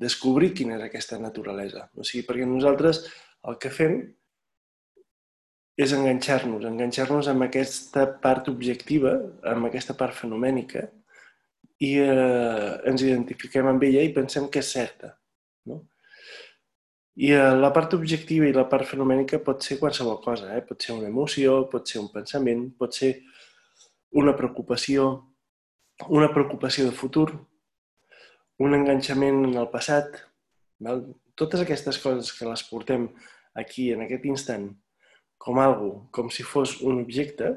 descobrir 0.02 0.54
quina 0.58 0.78
és 0.80 0.86
aquesta 0.88 1.20
naturalesa. 1.22 1.88
O 1.96 2.06
sigui, 2.08 2.26
perquè 2.28 2.48
nosaltres 2.50 3.04
el 3.50 3.60
que 3.62 3.72
fem 3.74 4.00
és 5.82 5.94
enganxar-nos, 5.96 6.66
enganxar-nos 6.68 7.30
amb 7.32 7.46
aquesta 7.46 8.06
part 8.24 8.50
objectiva, 8.52 9.14
amb 9.54 9.70
aquesta 9.70 9.96
part 9.98 10.18
fenomènica, 10.18 10.88
i 11.82 11.96
eh, 12.04 12.74
ens 12.90 13.02
identifiquem 13.02 13.70
amb 13.72 13.84
ella 13.88 14.04
i 14.06 14.14
pensem 14.14 14.50
que 14.54 14.62
és 14.62 14.70
certa. 14.76 15.16
No? 15.70 15.80
I 17.18 17.32
eh, 17.34 17.48
la 17.58 17.72
part 17.74 17.96
objectiva 17.98 18.50
i 18.50 18.54
la 18.54 18.68
part 18.70 18.90
fenomènica 18.90 19.42
pot 19.46 19.66
ser 19.66 19.80
qualsevol 19.80 20.20
cosa. 20.22 20.52
Eh? 20.58 20.62
Pot 20.68 20.86
ser 20.86 20.94
una 20.98 21.10
emoció, 21.10 21.64
pot 21.72 21.90
ser 21.90 22.02
un 22.04 22.12
pensament, 22.14 22.68
pot 22.78 22.94
ser 22.98 23.16
una 24.22 24.36
preocupació, 24.38 25.08
una 26.10 26.32
preocupació 26.34 26.86
de 26.88 26.96
futur, 26.96 27.30
un 28.62 28.78
enganxament 28.78 29.44
en 29.48 29.58
el 29.58 29.70
passat. 29.74 30.22
Val? 30.82 31.04
Totes 31.38 31.64
aquestes 31.64 32.00
coses 32.02 32.32
que 32.38 32.48
les 32.48 32.64
portem 32.70 33.08
aquí, 33.58 33.92
en 33.94 34.04
aquest 34.06 34.26
instant, 34.30 34.70
com 35.42 35.60
algo, 35.60 36.08
com 36.14 36.30
si 36.30 36.46
fos 36.46 36.78
un 36.86 37.02
objecte, 37.02 37.56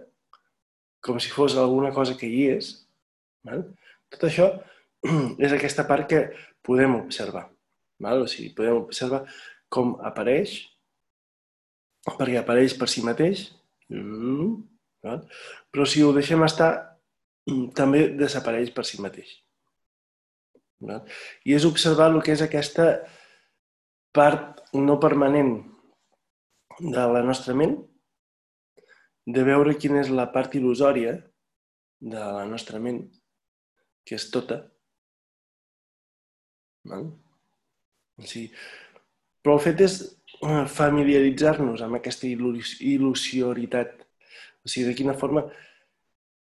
com 1.05 1.19
si 1.21 1.33
fos 1.33 1.57
alguna 1.61 1.93
cosa 1.93 2.17
que 2.17 2.29
hi 2.29 2.47
és, 2.55 2.71
val? 3.45 3.67
tot 4.15 4.25
això 4.29 4.47
és 5.45 5.53
aquesta 5.53 5.85
part 5.89 6.09
que 6.09 6.23
podem 6.65 6.97
observar. 6.97 7.49
Val? 8.01 8.25
O 8.25 8.31
sigui, 8.31 8.55
podem 8.57 8.81
observar 8.81 9.25
com 9.73 9.97
apareix, 10.07 10.57
perquè 12.07 12.39
apareix 12.41 12.77
per 12.79 12.89
si 12.89 13.05
mateix, 13.05 13.47
mm, 13.93 14.49
val? 15.05 15.23
però 15.73 15.87
si 15.89 16.03
ho 16.05 16.13
deixem 16.17 16.43
estar, 16.47 16.94
també 17.77 18.07
desapareix 18.19 18.71
per 18.75 18.85
si 18.89 19.01
mateix. 19.03 19.31
I 21.45 21.55
és 21.57 21.65
observar 21.65 22.11
el 22.13 22.21
que 22.25 22.35
és 22.35 22.43
aquesta 22.45 22.89
part 24.15 24.63
no 24.77 24.99
permanent 25.01 25.57
de 26.81 27.05
la 27.15 27.23
nostra 27.25 27.55
ment, 27.57 27.77
de 29.27 29.45
veure 29.47 29.79
quina 29.81 30.03
és 30.03 30.11
la 30.13 30.27
part 30.33 30.55
il·lusòria 30.59 31.15
de 32.05 32.25
la 32.39 32.45
nostra 32.49 32.81
ment, 32.83 33.01
que 34.05 34.19
és 34.19 34.27
tota. 34.33 34.61
Val? 36.91 37.07
O 38.21 38.27
sigui, 38.29 38.51
però 39.43 39.57
el 39.57 39.63
fet 39.65 39.81
és 39.87 39.95
eh, 40.05 40.65
familiaritzar-nos 40.71 41.83
amb 41.85 41.99
aquesta 41.99 42.29
il·lusioritat. 42.29 43.97
O 44.65 44.69
sigui, 44.69 44.91
de 44.91 44.97
quina 44.99 45.17
forma 45.17 45.47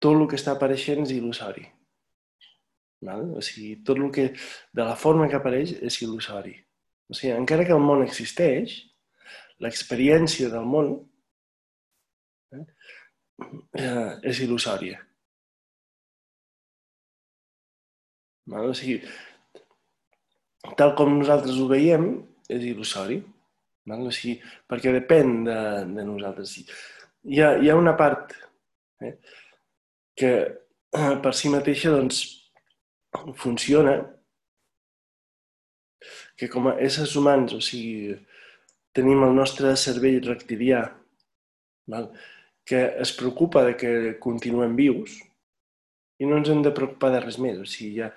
tot 0.04 0.16
el 0.16 0.28
que 0.30 0.38
està 0.40 0.54
apareixent 0.56 1.04
és 1.06 1.16
il·lusori. 1.16 1.66
Val? 3.08 3.26
O 3.38 3.42
sigui, 3.46 3.76
tot 3.86 4.00
el 4.00 4.12
que, 4.14 4.30
de 4.74 4.86
la 4.86 4.96
forma 4.98 5.28
que 5.30 5.38
apareix 5.38 5.76
és 5.86 6.00
il·lusori. 6.06 6.56
O 7.10 7.16
sigui, 7.18 7.34
encara 7.36 7.66
que 7.68 7.76
el 7.76 7.84
món 7.84 8.04
existeix, 8.06 8.78
l'experiència 9.64 10.50
del 10.54 10.66
món 10.70 10.92
eh, 12.54 14.12
és 14.24 14.42
il·lusòria. 14.46 15.00
O 18.48 18.74
sigui, 18.78 19.02
tal 20.80 20.94
com 21.00 21.18
nosaltres 21.18 21.58
ho 21.60 21.68
veiem, 21.70 22.12
és 22.50 22.64
il·lusori. 22.74 23.20
O 23.88 24.12
sigui, 24.12 24.38
perquè 24.68 24.92
depèn 24.96 25.44
de, 25.48 25.60
de 25.96 26.06
nosaltres. 26.08 26.58
Hi 27.28 27.42
ha, 27.44 27.54
hi 27.62 27.70
ha 27.72 27.78
una 27.80 27.96
part 28.00 28.34
eh, 29.04 29.16
que 30.18 30.32
eh, 30.44 31.16
per 31.24 31.34
si 31.38 31.52
mateixa 31.54 31.94
doncs, 31.94 32.24
funciona 33.40 33.98
que 36.38 36.50
com 36.54 36.68
a 36.70 36.76
éssers 36.84 37.16
humans, 37.18 37.56
o 37.58 37.62
sigui, 37.64 38.14
tenim 38.94 39.24
el 39.26 39.34
nostre 39.38 39.74
cervell 39.80 40.20
reptilià, 40.26 40.84
val? 41.94 42.12
que 42.68 42.82
es 43.00 43.14
preocupa 43.16 43.64
de 43.64 43.78
que 43.80 43.92
continuem 44.20 44.74
vius 44.76 45.14
i 46.20 46.28
no 46.28 46.36
ens 46.42 46.50
hem 46.52 46.60
de 46.66 46.74
preocupar 46.76 47.14
de 47.14 47.22
res 47.24 47.38
més. 47.40 47.62
O 47.64 47.66
sigui, 47.70 48.02
hi 48.02 48.04
ha 48.04 48.10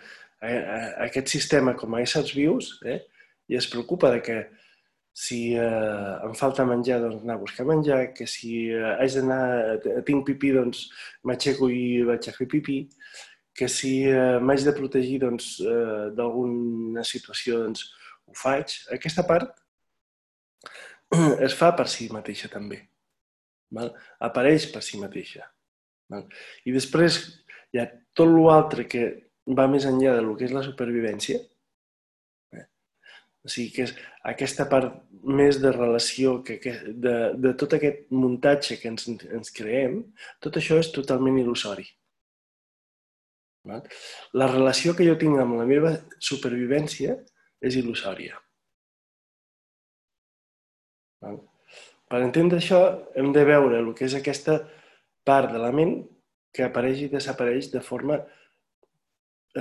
aquest 1.07 1.31
sistema 1.31 1.77
com 1.79 1.95
a 1.95 2.01
éssers 2.03 2.33
vius 2.35 2.73
eh, 2.83 2.99
i 3.47 3.59
es 3.61 3.69
preocupa 3.71 4.11
de 4.11 4.23
que 4.27 4.39
si 5.21 5.41
eh, 5.53 6.13
em 6.25 6.35
falta 6.39 6.65
menjar, 6.65 7.01
doncs 7.03 7.21
anar 7.21 7.37
a 7.37 7.43
buscar 7.43 7.67
menjar, 7.69 8.01
que 8.17 8.27
si 8.31 8.71
eh, 8.73 8.95
haig 8.97 9.19
d'anar, 9.19 9.43
tinc 10.07 10.25
pipí, 10.29 10.55
doncs 10.57 10.87
m'aixeco 11.29 11.69
i 11.69 11.83
vaig 12.09 12.31
a 12.31 12.37
fer 12.37 12.49
pipí, 12.49 12.79
que 13.57 13.69
si 13.69 13.93
eh, 14.09 14.39
m'haig 14.41 14.65
de 14.65 14.73
protegir 14.77 15.19
doncs, 15.27 15.51
eh, 15.61 16.07
d'alguna 16.17 17.05
situació, 17.05 17.61
doncs 17.67 17.85
ho 18.31 18.37
faig. 18.39 18.79
Aquesta 18.97 19.27
part 19.29 19.53
es 21.47 21.57
fa 21.59 21.75
per 21.77 21.89
si 21.93 22.09
mateixa 22.15 22.49
també. 22.49 22.81
Val? 23.77 23.93
Apareix 24.25 24.71
per 24.73 24.83
si 24.87 25.03
mateixa. 25.03 25.45
Val? 26.11 26.25
I 26.65 26.73
després 26.75 27.21
hi 27.75 27.83
ha 27.83 27.91
tot 28.17 28.33
l'altre 28.33 28.89
que 28.89 29.05
va 29.59 29.69
més 29.69 29.85
enllà 29.85 30.17
del 30.17 30.33
que 30.39 30.49
és 30.49 30.57
la 30.57 30.65
supervivència. 30.65 31.45
O 33.45 33.49
sigui, 33.49 33.71
que 33.73 33.87
és 33.87 33.95
aquesta 34.33 34.67
part 34.69 34.99
més 35.41 35.61
de 35.63 35.73
relació, 35.73 36.41
que, 36.45 36.59
que, 36.61 36.75
de, 37.07 37.15
de 37.41 37.55
tot 37.61 37.77
aquest 37.77 38.05
muntatge 38.13 38.77
que 38.81 38.91
ens, 38.93 39.09
ens 39.09 39.55
creem, 39.57 40.03
tot 40.45 40.59
això 40.61 40.77
és 40.81 40.93
totalment 40.93 41.39
il·lusori. 41.41 41.87
La 43.69 44.49
relació 44.49 44.95
que 44.97 45.07
jo 45.09 45.17
tinc 45.21 45.41
amb 45.41 45.59
la 45.61 45.67
meva 45.69 45.93
supervivència 46.31 47.17
és 47.61 47.77
il·lusòria. 47.81 48.39
Per 52.11 52.21
entendre 52.25 52.59
això, 52.59 52.81
hem 53.15 53.33
de 53.37 53.45
veure 53.47 53.79
el 53.79 53.93
que 53.97 54.09
és 54.09 54.17
aquesta 54.17 54.59
part 55.29 55.53
de 55.53 55.61
la 55.63 55.71
ment 55.77 56.01
que 56.57 56.65
apareix 56.67 57.05
i 57.05 57.11
desapareix 57.13 57.69
de 57.75 57.83
forma 57.85 58.19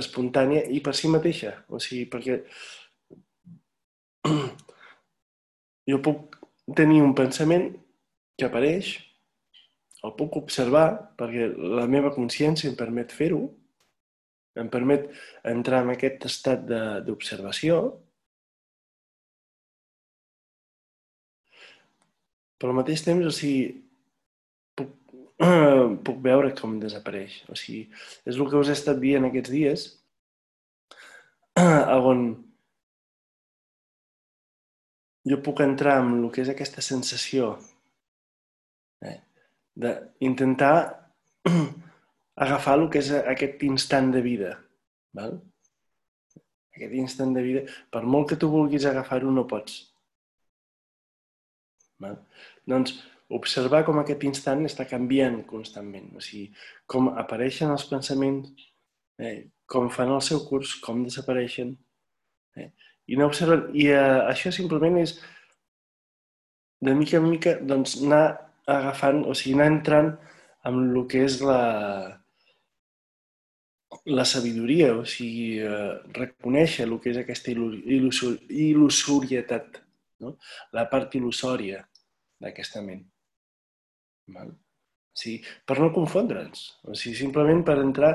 espontània 0.00 0.64
i 0.72 0.80
per 0.82 0.94
si 0.96 1.10
mateixa. 1.12 1.52
O 1.68 1.78
sigui, 1.82 2.08
perquè 2.10 2.40
jo 5.90 6.00
puc 6.04 6.36
tenir 6.76 7.00
un 7.04 7.14
pensament 7.18 7.70
que 8.38 8.48
apareix, 8.48 8.92
el 10.06 10.14
puc 10.16 10.38
observar 10.40 10.86
perquè 11.20 11.50
la 11.80 11.86
meva 11.90 12.12
consciència 12.14 12.70
em 12.70 12.76
permet 12.78 13.12
fer-ho, 13.12 13.42
em 14.60 14.70
permet 14.72 15.10
entrar 15.46 15.82
en 15.84 15.92
aquest 15.94 16.24
estat 16.28 16.64
d'observació, 17.06 17.80
però 22.60 22.72
al 22.72 22.80
mateix 22.80 23.04
temps, 23.06 23.24
o 23.24 23.32
sigui, 23.32 23.70
puc, 24.76 24.92
puc 26.06 26.18
veure 26.24 26.52
com 26.58 26.76
desapareix. 26.82 27.38
O 27.48 27.56
sigui, 27.56 27.86
és 28.28 28.36
el 28.36 28.50
que 28.50 28.60
us 28.60 28.68
he 28.68 28.76
estat 28.76 29.00
dient 29.00 29.28
aquests 29.28 29.52
dies, 29.54 29.86
on 32.12 32.26
jo 35.28 35.40
puc 35.44 35.60
entrar 35.64 35.98
en 36.02 36.14
el 36.18 36.30
que 36.32 36.42
és 36.44 36.50
aquesta 36.52 36.82
sensació 36.84 37.52
eh, 39.04 39.18
d'intentar 39.76 40.74
agafar 42.46 42.78
el 42.78 42.88
que 42.92 43.02
és 43.02 43.12
aquest 43.20 43.62
instant 43.68 44.10
de 44.14 44.24
vida. 44.24 44.56
Val? 45.16 45.38
Aquest 46.76 46.96
instant 46.96 47.34
de 47.36 47.44
vida, 47.44 47.62
per 47.92 48.02
molt 48.06 48.30
que 48.30 48.38
tu 48.40 48.48
vulguis 48.52 48.86
agafar-ho, 48.88 49.32
no 49.34 49.46
pots. 49.50 49.82
Val? 52.00 52.16
Doncs 52.68 52.96
observar 53.36 53.84
com 53.86 54.00
aquest 54.00 54.24
instant 54.26 54.64
està 54.66 54.86
canviant 54.88 55.42
constantment. 55.48 56.10
O 56.16 56.24
sigui, 56.24 56.48
com 56.90 57.10
apareixen 57.22 57.70
els 57.74 57.86
pensaments, 57.90 58.70
eh, 59.20 59.50
com 59.70 59.90
fan 59.92 60.10
el 60.16 60.22
seu 60.24 60.42
curs, 60.48 60.74
com 60.82 61.04
desapareixen. 61.04 61.76
Eh? 62.56 62.70
I, 63.10 63.18
no 63.18 63.26
observen, 63.30 63.66
I 63.74 63.88
eh, 63.90 64.20
això 64.30 64.52
simplement 64.54 65.00
és 65.00 65.16
de 66.80 66.94
mica 66.96 67.18
en 67.18 67.26
mica 67.28 67.56
doncs, 67.60 67.98
anar 68.04 68.24
agafant, 68.70 69.24
o 69.26 69.34
sigui, 69.36 69.56
anar 69.58 69.68
entrant 69.74 70.10
amb 70.68 70.82
el 70.94 71.06
que 71.10 71.24
és 71.26 71.40
la, 71.44 71.60
la 74.06 74.24
sabidoria, 74.24 74.92
o 74.96 75.04
sigui, 75.08 75.58
eh, 75.66 75.92
reconèixer 76.16 76.86
el 76.86 76.96
que 77.02 77.10
és 77.12 77.20
aquesta 77.20 77.50
il·lu- 77.52 77.82
il·luso- 77.98 78.38
il·lusorietat, 78.48 79.80
no? 80.24 80.36
la 80.76 80.86
part 80.92 81.14
il·lusòria 81.18 81.82
d'aquesta 82.40 82.82
ment. 82.86 83.02
Val? 84.30 84.54
O 84.54 85.18
sigui, 85.20 85.40
per 85.66 85.80
no 85.82 85.90
confondre'ns, 85.92 86.66
o 86.86 86.94
sigui, 86.94 87.16
simplement 87.18 87.64
per 87.66 87.80
entrar 87.82 88.14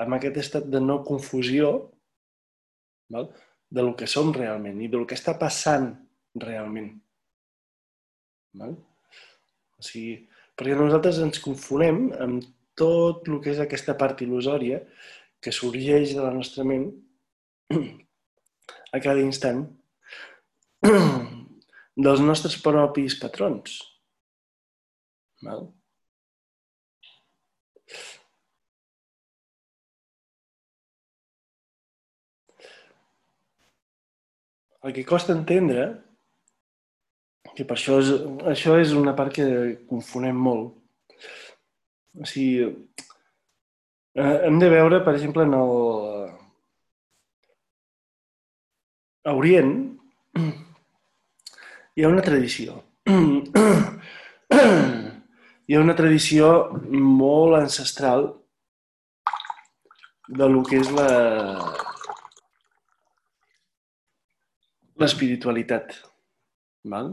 en 0.00 0.16
aquest 0.16 0.38
estat 0.40 0.68
de 0.72 0.80
no 0.80 1.02
confusió 1.04 1.72
val? 3.12 3.28
De 3.72 3.82
lo 3.84 3.94
que 3.96 4.08
som 4.10 4.32
realment 4.36 4.80
i 4.84 4.90
del 4.92 5.06
que 5.08 5.16
està 5.16 5.34
passant 5.40 5.88
realment. 6.44 6.90
Val? 8.60 8.74
O 9.80 9.84
sigui, 9.86 10.18
perquè 10.58 10.76
nosaltres 10.76 11.20
ens 11.24 11.40
confonem 11.42 12.04
amb 12.20 12.44
tot 12.78 13.28
el 13.28 13.40
que 13.44 13.52
és 13.54 13.60
aquesta 13.62 13.96
part 14.00 14.20
il·lusòria 14.24 14.82
que 15.42 15.54
sorgeix 15.54 16.12
de 16.16 16.22
la 16.24 16.32
nostra 16.36 16.64
ment 16.68 16.90
a 18.92 19.00
cada 19.00 19.20
instant 19.24 19.64
dels 22.04 22.22
nostres 22.24 22.58
propis 22.62 23.16
patrons. 23.20 23.80
Val? 25.42 25.70
El 34.82 34.92
que 34.92 35.04
costa 35.06 35.34
entendre, 35.34 35.86
que 37.54 37.64
per 37.68 37.76
això 37.76 38.00
és, 38.02 38.08
això 38.50 38.78
és 38.82 38.94
una 38.98 39.14
part 39.18 39.34
que 39.36 39.46
confonem 39.90 40.38
molt, 40.48 40.72
o 42.18 42.26
sigui, 42.28 42.66
eh, 44.18 44.38
hem 44.48 44.58
de 44.58 44.70
veure, 44.72 45.00
per 45.06 45.14
exemple, 45.14 45.46
en 45.46 45.54
el... 45.58 45.72
A 49.22 49.32
Orient 49.38 49.70
hi 51.94 52.02
ha 52.02 52.10
una 52.10 52.24
tradició. 52.26 52.80
Hi 55.70 55.76
ha 55.76 55.80
una 55.80 55.94
tradició 55.96 56.48
molt 56.90 57.54
ancestral 57.60 58.26
de 60.26 60.48
lo 60.50 60.64
que 60.66 60.80
és 60.82 60.90
la 60.96 61.06
l'espiritualitat. 65.02 65.94
Val? 66.94 67.12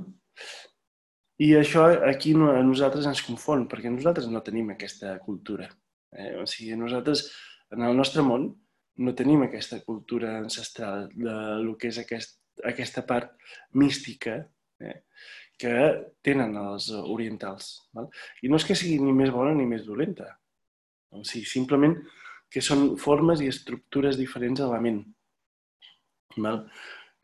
I 1.40 1.54
això 1.56 1.86
aquí 2.04 2.34
no- 2.36 2.52
a 2.52 2.64
nosaltres 2.64 3.06
ens 3.08 3.22
confon, 3.24 3.68
perquè 3.68 3.92
nosaltres 3.92 4.28
no 4.28 4.42
tenim 4.44 4.72
aquesta 4.72 5.18
cultura. 5.24 5.70
Eh? 6.12 6.36
O 6.42 6.46
sigui, 6.46 6.76
nosaltres, 6.76 7.30
en 7.72 7.86
el 7.88 7.96
nostre 7.96 8.22
món, 8.26 8.50
no 9.00 9.16
tenim 9.16 9.46
aquesta 9.46 9.80
cultura 9.86 10.38
ancestral 10.38 11.08
de 11.16 11.36
lo 11.64 11.78
que 11.78 11.88
és 11.88 12.00
aquest, 12.02 12.40
aquesta 12.66 13.06
part 13.08 13.32
mística 13.72 14.36
eh? 14.84 15.04
que 15.58 15.76
tenen 16.22 16.58
els 16.60 16.90
orientals. 16.92 17.72
Val? 17.96 18.10
I 18.44 18.52
no 18.52 18.60
és 18.60 18.66
que 18.68 18.76
sigui 18.76 19.00
ni 19.00 19.16
més 19.16 19.32
bona 19.32 19.54
ni 19.56 19.68
més 19.70 19.86
dolenta. 19.88 20.28
O 21.16 21.24
sigui, 21.24 21.48
simplement 21.48 21.96
que 22.52 22.62
són 22.66 22.98
formes 22.98 23.42
i 23.42 23.48
estructures 23.48 24.18
diferents 24.20 24.60
a 24.60 24.68
la 24.68 24.82
ment. 24.84 25.04
Val? 26.38 26.66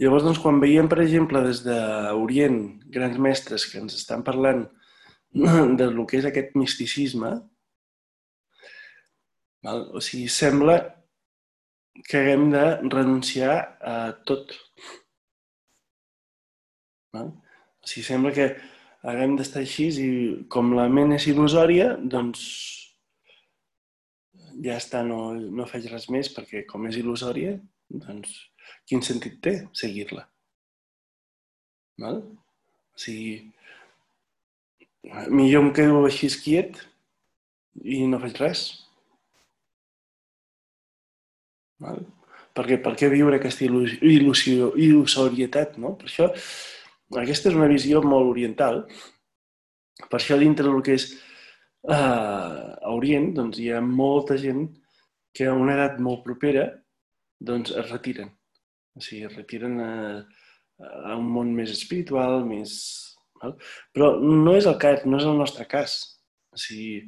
Llavors, 0.02 0.26
doncs, 0.26 0.42
quan 0.44 0.58
veiem, 0.60 0.90
per 0.92 1.00
exemple, 1.00 1.40
des 1.46 1.62
d'Orient, 1.64 2.60
grans 2.92 3.20
mestres 3.26 3.64
que 3.72 3.80
ens 3.80 3.96
estan 3.96 4.26
parlant 4.28 4.66
de 5.80 5.88
lo 5.94 6.04
que 6.10 6.20
és 6.20 6.28
aquest 6.28 6.58
misticisme, 6.60 7.32
val? 9.64 9.86
o 9.96 10.04
sigui, 10.04 10.28
sembla 10.32 10.76
que 12.10 12.20
haguem 12.20 12.50
de 12.52 12.66
renunciar 12.92 13.56
a 13.80 13.96
tot. 14.28 14.52
Val? 17.16 17.32
O 17.80 17.88
sigui, 17.88 18.04
sembla 18.10 18.34
que 18.36 18.50
haguem 19.08 19.38
d'estar 19.40 19.62
així 19.64 19.88
i 20.04 20.10
com 20.52 20.74
la 20.76 20.90
ment 20.92 21.16
és 21.16 21.30
il·lusòria, 21.32 21.94
doncs 22.16 22.44
ja 24.66 24.76
està, 24.76 25.04
no, 25.08 25.32
no 25.36 25.68
faig 25.72 25.88
res 25.92 26.10
més 26.12 26.28
perquè 26.36 26.66
com 26.68 26.88
és 26.90 27.00
il·lusòria, 27.00 27.56
doncs 27.92 28.36
quin 28.88 29.04
sentit 29.06 29.40
té 29.44 29.56
seguir-la? 29.74 30.26
Val? 32.02 32.22
O 32.96 33.00
sigui, 33.00 33.52
millor 35.30 35.66
em 35.66 35.72
quedo 35.76 36.04
així 36.06 36.30
quiet 36.44 36.82
i 37.84 38.04
no 38.10 38.20
faig 38.24 38.40
res. 38.42 38.66
Val? 41.84 42.02
Perquè 42.56 42.80
per 42.84 42.94
què 42.96 43.10
viure 43.12 43.36
aquesta 43.36 43.66
il·lusió, 43.66 44.00
il·lusió, 44.00 44.72
il·lusorietat? 44.80 45.76
No? 45.84 45.96
Per 46.00 46.08
això, 46.08 46.30
aquesta 47.22 47.52
és 47.52 47.58
una 47.58 47.68
visió 47.72 48.02
molt 48.04 48.32
oriental. 48.32 48.86
Per 50.06 50.20
això, 50.20 50.38
dintre 50.40 50.70
del 50.70 50.84
que 50.84 50.96
és 50.96 51.10
eh, 51.12 51.96
a 51.96 52.94
Orient, 52.96 53.34
doncs, 53.36 53.60
hi 53.60 53.70
ha 53.72 53.84
molta 53.84 54.40
gent 54.40 54.70
que 55.36 55.50
a 55.52 55.56
una 55.56 55.76
edat 55.76 56.00
molt 56.00 56.24
propera 56.24 56.70
doncs, 57.44 57.76
es 57.76 57.92
retiren. 57.92 58.32
O 58.96 59.04
sigui, 59.04 59.26
es 59.28 59.36
retiren 59.36 59.80
a, 59.84 59.92
a 61.12 61.16
un 61.20 61.28
món 61.32 61.54
més 61.56 61.74
espiritual, 61.74 62.44
més... 62.48 62.76
Val? 63.42 63.58
Però 63.96 64.14
no 64.24 64.56
és 64.56 64.68
el 64.70 64.78
cas, 64.82 65.04
no 65.06 65.20
és 65.20 65.28
el 65.28 65.36
nostre 65.40 65.66
cas. 65.72 65.98
O 66.56 66.60
sigui, 66.62 67.02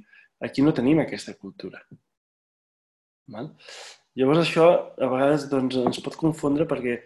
aquí 0.43 0.65
no 0.65 0.75
tenim 0.75 0.99
aquesta 1.03 1.35
cultura. 1.39 1.79
Val? 3.31 3.53
Llavors 4.17 4.41
això 4.41 4.67
a 4.97 5.07
vegades 5.11 5.45
doncs, 5.51 5.77
ens 5.77 6.01
pot 6.03 6.17
confondre 6.19 6.65
perquè 6.69 6.97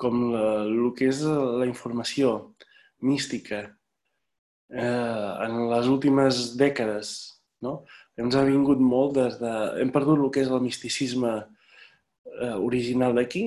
com 0.00 0.30
la, 0.32 0.44
el 0.64 0.92
que 0.96 1.08
és 1.10 1.20
la 1.26 1.66
informació 1.68 2.54
mística 3.04 3.64
eh, 4.70 5.30
en 5.46 5.56
les 5.72 5.88
últimes 5.90 6.38
dècades 6.60 7.10
no? 7.64 7.80
ens 8.20 8.36
ha 8.36 8.44
vingut 8.46 8.80
molt 8.80 9.16
des 9.18 9.38
de... 9.40 9.52
Hem 9.80 9.90
perdut 9.92 10.20
el 10.20 10.30
que 10.32 10.44
és 10.44 10.52
el 10.52 10.62
misticisme 10.64 11.32
eh, 11.40 12.56
original 12.56 13.16
d'aquí 13.16 13.44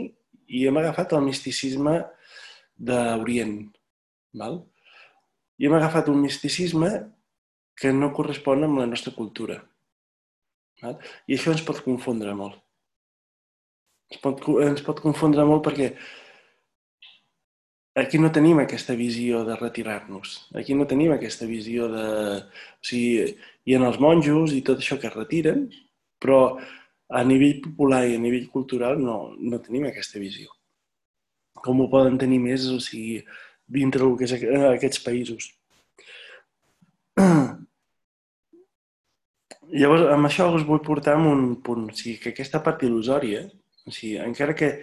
i 0.48 0.66
hem 0.68 0.80
agafat 0.82 1.14
el 1.18 1.26
misticisme 1.26 2.00
d'Orient. 2.78 3.58
Val? 4.40 4.60
I 5.60 5.70
hem 5.70 5.78
agafat 5.78 6.10
un 6.12 6.20
misticisme 6.24 6.90
que 7.80 7.94
no 7.94 8.12
correspon 8.16 8.66
amb 8.66 8.82
la 8.82 8.90
nostra 8.90 9.14
cultura. 9.16 9.60
Val? 10.82 11.00
I 11.28 11.38
això 11.38 11.54
ens 11.54 11.64
pot 11.66 11.84
confondre 11.86 12.34
molt. 12.38 12.60
Ens 14.12 14.22
pot, 14.22 14.44
ens 14.66 14.84
pot 14.86 15.00
confondre 15.02 15.46
molt 15.48 15.64
perquè 15.66 15.94
aquí 17.96 18.20
no 18.20 18.32
tenim 18.34 18.60
aquesta 18.62 18.96
visió 18.98 19.44
de 19.48 19.56
retirar-nos. 19.56 20.36
Aquí 20.58 20.76
no 20.78 20.88
tenim 20.90 21.14
aquesta 21.14 21.48
visió 21.50 21.90
de... 21.92 22.06
O 22.42 22.86
sigui, 22.86 23.34
hi 23.66 23.76
ha 23.76 23.82
els 23.88 24.00
monjos 24.02 24.54
i 24.54 24.62
tot 24.66 24.82
això 24.82 25.00
que 25.00 25.10
es 25.10 25.18
retiren, 25.18 25.68
però 26.22 26.58
a 27.14 27.24
nivell 27.28 27.60
popular 27.62 28.04
i 28.10 28.16
a 28.18 28.22
nivell 28.22 28.48
cultural 28.54 28.96
no, 29.02 29.18
no 29.38 29.62
tenim 29.62 29.86
aquesta 29.90 30.22
visió. 30.22 30.48
Com 31.64 31.82
ho 31.82 31.90
poden 31.92 32.18
tenir 32.22 32.40
més, 32.44 32.66
o 32.74 32.80
sigui, 32.84 33.22
dintre 33.78 34.02
del 34.04 34.18
que 34.20 34.26
és 34.28 34.34
aquests 34.74 35.04
països. 35.06 35.52
llavors, 39.84 40.08
amb 40.14 40.30
això 40.30 40.50
us 40.54 40.66
vull 40.68 40.82
portar 40.86 41.16
un 41.18 41.56
punt. 41.66 41.88
O 41.92 41.96
sigui, 41.98 42.18
que 42.22 42.34
aquesta 42.34 42.62
part 42.66 42.84
il·lusòria, 42.86 43.46
o 43.86 43.92
sigui, 43.94 44.18
encara 44.24 44.56
que 44.58 44.74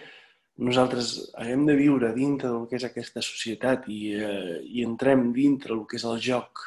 nosaltres 0.61 1.15
haguem 1.41 1.65
de 1.69 1.77
viure 1.79 2.13
dintre 2.17 2.51
del 2.53 2.67
que 2.69 2.77
és 2.77 2.85
aquesta 2.87 3.23
societat 3.25 3.89
i, 3.89 4.01
eh, 4.21 4.59
i 4.67 4.85
entrem 4.85 5.31
dintre 5.37 5.75
del 5.75 5.87
que 5.89 5.97
és 5.97 6.05
el 6.05 6.21
joc 6.21 6.67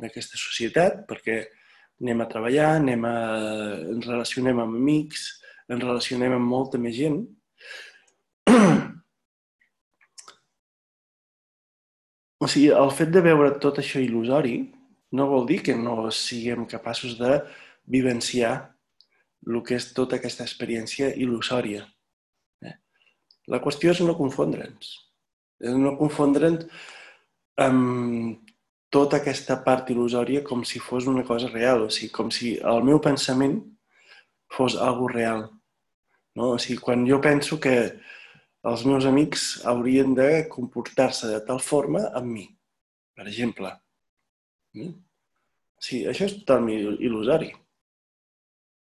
d'aquesta 0.00 0.38
societat, 0.40 1.04
perquè 1.08 1.42
anem 2.02 2.20
a 2.20 2.28
treballar, 2.30 2.70
anem 2.76 3.04
a, 3.08 3.14
ens 3.94 4.06
relacionem 4.06 4.58
amb 4.60 4.74
amics, 4.76 5.22
ens 5.72 5.82
relacionem 5.82 6.32
amb 6.36 6.46
molta 6.50 6.78
més 6.78 6.94
gent, 6.96 7.18
o 12.42 12.46
sigui, 12.46 12.70
el 12.70 12.92
fet 12.94 13.10
de 13.14 13.20
veure 13.24 13.58
tot 13.62 13.78
això 13.82 13.98
il·lusori 14.02 14.56
no 15.16 15.28
vol 15.30 15.46
dir 15.48 15.62
que 15.64 15.74
no 15.78 16.10
siguem 16.12 16.66
capaços 16.68 17.16
de 17.18 17.40
vivenciar 17.86 18.54
el 19.46 19.62
que 19.64 19.76
és 19.78 19.92
tota 19.94 20.16
aquesta 20.18 20.44
experiència 20.44 21.14
il·lusòria. 21.14 21.84
Eh? 22.66 22.74
La 23.52 23.60
qüestió 23.62 23.94
és 23.94 24.00
no 24.02 24.16
confondre'ns. 24.18 24.86
No 25.72 25.94
confondre'ns 26.00 26.66
amb 27.62 28.45
tota 28.92 29.20
aquesta 29.20 29.58
part 29.64 29.90
il·lusòria 29.92 30.42
com 30.46 30.64
si 30.64 30.80
fos 30.82 31.06
una 31.10 31.24
cosa 31.26 31.50
real, 31.52 31.86
o 31.86 31.90
sigui, 31.90 32.12
com 32.14 32.30
si 32.30 32.56
el 32.58 32.84
meu 32.86 33.00
pensament 33.02 33.58
fos 34.52 34.76
algo 34.76 35.08
real. 35.08 35.48
No? 36.36 36.52
O 36.54 36.58
sigui, 36.62 36.78
quan 36.82 37.06
jo 37.08 37.20
penso 37.22 37.58
que 37.60 37.76
els 38.66 38.84
meus 38.86 39.06
amics 39.06 39.46
haurien 39.66 40.14
de 40.14 40.46
comportar-se 40.50 41.30
de 41.30 41.42
tal 41.48 41.60
forma 41.62 42.06
amb 42.18 42.32
mi, 42.32 42.46
per 43.14 43.26
exemple. 43.26 43.70
Mm? 44.74 44.96
Sí, 45.82 46.02
això 46.08 46.26
és 46.26 46.38
totalment 46.40 46.98
il·lusori. 46.98 47.52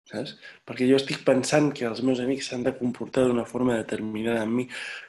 Saps? 0.06 0.36
Perquè 0.70 0.86
jo 0.86 1.00
estic 1.00 1.24
pensant 1.26 1.72
que 1.74 1.88
els 1.90 2.04
meus 2.06 2.22
amics 2.22 2.52
s'han 2.52 2.64
de 2.66 2.76
comportar 2.78 3.26
d'una 3.26 3.46
forma 3.50 3.80
determinada 3.80 4.44
amb 4.46 4.60
mi 4.60 4.68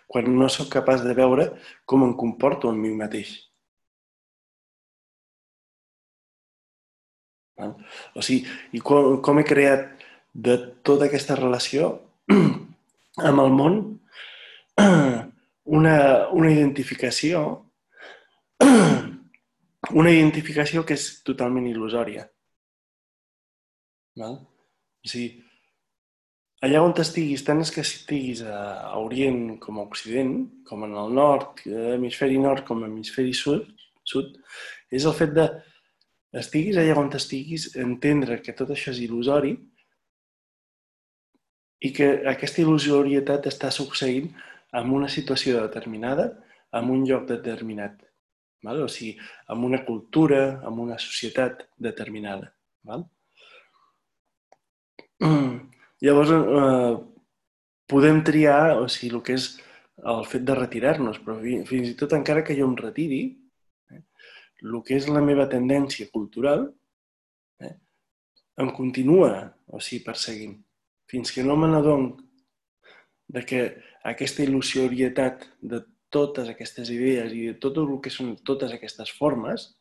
quan 0.09 0.31
no 0.39 0.49
sóc 0.49 0.71
capaç 0.73 1.05
de 1.05 1.13
veure 1.19 1.51
com 1.85 2.05
em 2.07 2.15
comporto 2.17 2.71
amb 2.73 2.81
mi 2.81 2.95
mateix. 2.97 3.35
O 7.57 8.23
sigui, 8.25 8.45
i 8.77 8.83
com, 8.85 9.17
com 9.25 9.41
he 9.41 9.47
creat 9.49 10.05
de 10.37 10.57
tota 10.85 11.09
aquesta 11.09 11.39
relació 11.39 11.95
amb 13.29 13.45
el 13.45 13.55
món 13.57 13.79
una, 15.79 15.97
una 16.37 16.53
identificació 16.53 17.45
una 20.01 20.11
identificació 20.11 20.85
que 20.87 20.97
és 20.97 21.09
totalment 21.27 21.67
il·lusòria. 21.69 22.27
Val? 24.19 24.39
O 25.05 25.11
sigui, 25.11 25.43
allà 26.67 26.83
on 26.83 26.95
estiguis, 27.03 27.45
tant 27.47 27.61
és 27.63 27.71
que 27.75 27.85
estiguis 27.85 28.43
a, 28.43 28.59
Orient 28.99 29.59
com 29.63 29.79
a 29.79 29.87
Occident, 29.87 30.35
com 30.67 30.85
en 30.87 30.97
el 30.99 31.15
nord, 31.15 31.63
hemisferi 31.67 32.41
nord 32.43 32.67
com 32.67 32.83
a 32.83 32.91
hemisferi 32.91 33.35
sud, 33.37 33.69
sud, 34.07 34.35
és 34.91 35.05
el 35.05 35.15
fet 35.19 35.35
de 35.37 35.47
estiguis 36.33 36.77
allà 36.77 36.97
on 36.99 37.11
estiguis, 37.15 37.71
entendre 37.77 38.41
que 38.43 38.55
tot 38.57 38.71
això 38.71 38.91
és 38.93 39.01
il·lusori 39.07 39.55
i 41.87 41.93
que 41.93 42.09
aquesta 42.33 42.63
il·lusorietat 42.63 43.47
està 43.51 43.71
succeint 43.71 44.33
en 44.77 44.91
una 44.91 45.09
situació 45.09 45.61
determinada, 45.61 46.31
en 46.73 46.91
un 46.91 47.05
lloc 47.09 47.27
determinat. 47.29 48.01
Val? 48.65 48.83
O 48.83 48.89
sigui, 48.89 49.15
amb 49.53 49.65
una 49.69 49.85
cultura, 49.85 50.61
amb 50.67 50.81
una 50.83 50.99
societat 50.99 51.67
determinada. 51.79 52.51
Val? 52.85 53.07
Llavors, 56.05 56.33
eh, 56.33 56.97
podem 57.89 58.23
triar 58.25 58.77
o 58.81 58.89
sigui, 58.89 59.15
el 59.15 59.23
que 59.23 59.37
és 59.39 59.49
el 60.05 60.25
fet 60.29 60.45
de 60.45 60.55
retirar-nos, 60.59 61.21
però 61.25 61.39
fins 61.41 61.93
i 61.93 61.97
tot 61.99 62.13
encara 62.13 62.45
que 62.45 62.57
jo 62.59 62.67
em 62.69 62.77
retiri, 62.77 63.23
el 64.63 64.77
que 64.87 64.97
és 64.97 65.09
la 65.11 65.23
meva 65.25 65.49
tendència 65.51 66.09
cultural 66.13 66.69
eh, 67.61 67.75
em 68.63 68.71
continua 68.77 69.33
o 69.67 69.81
sigui, 69.81 70.05
perseguint. 70.07 70.57
Fins 71.11 71.33
que 71.35 71.45
no 71.47 71.57
me 71.59 71.69
n'adon 71.71 72.09
de 73.33 73.43
que 73.47 73.61
aquesta 74.07 74.45
il·lusorietat 74.47 75.47
de 75.61 75.83
totes 76.15 76.49
aquestes 76.49 76.91
idees 76.95 77.33
i 77.35 77.49
de 77.51 77.57
tot 77.63 77.79
el 77.83 77.91
que 78.03 78.13
són 78.15 78.37
totes 78.47 78.73
aquestes 78.75 79.11
formes 79.19 79.73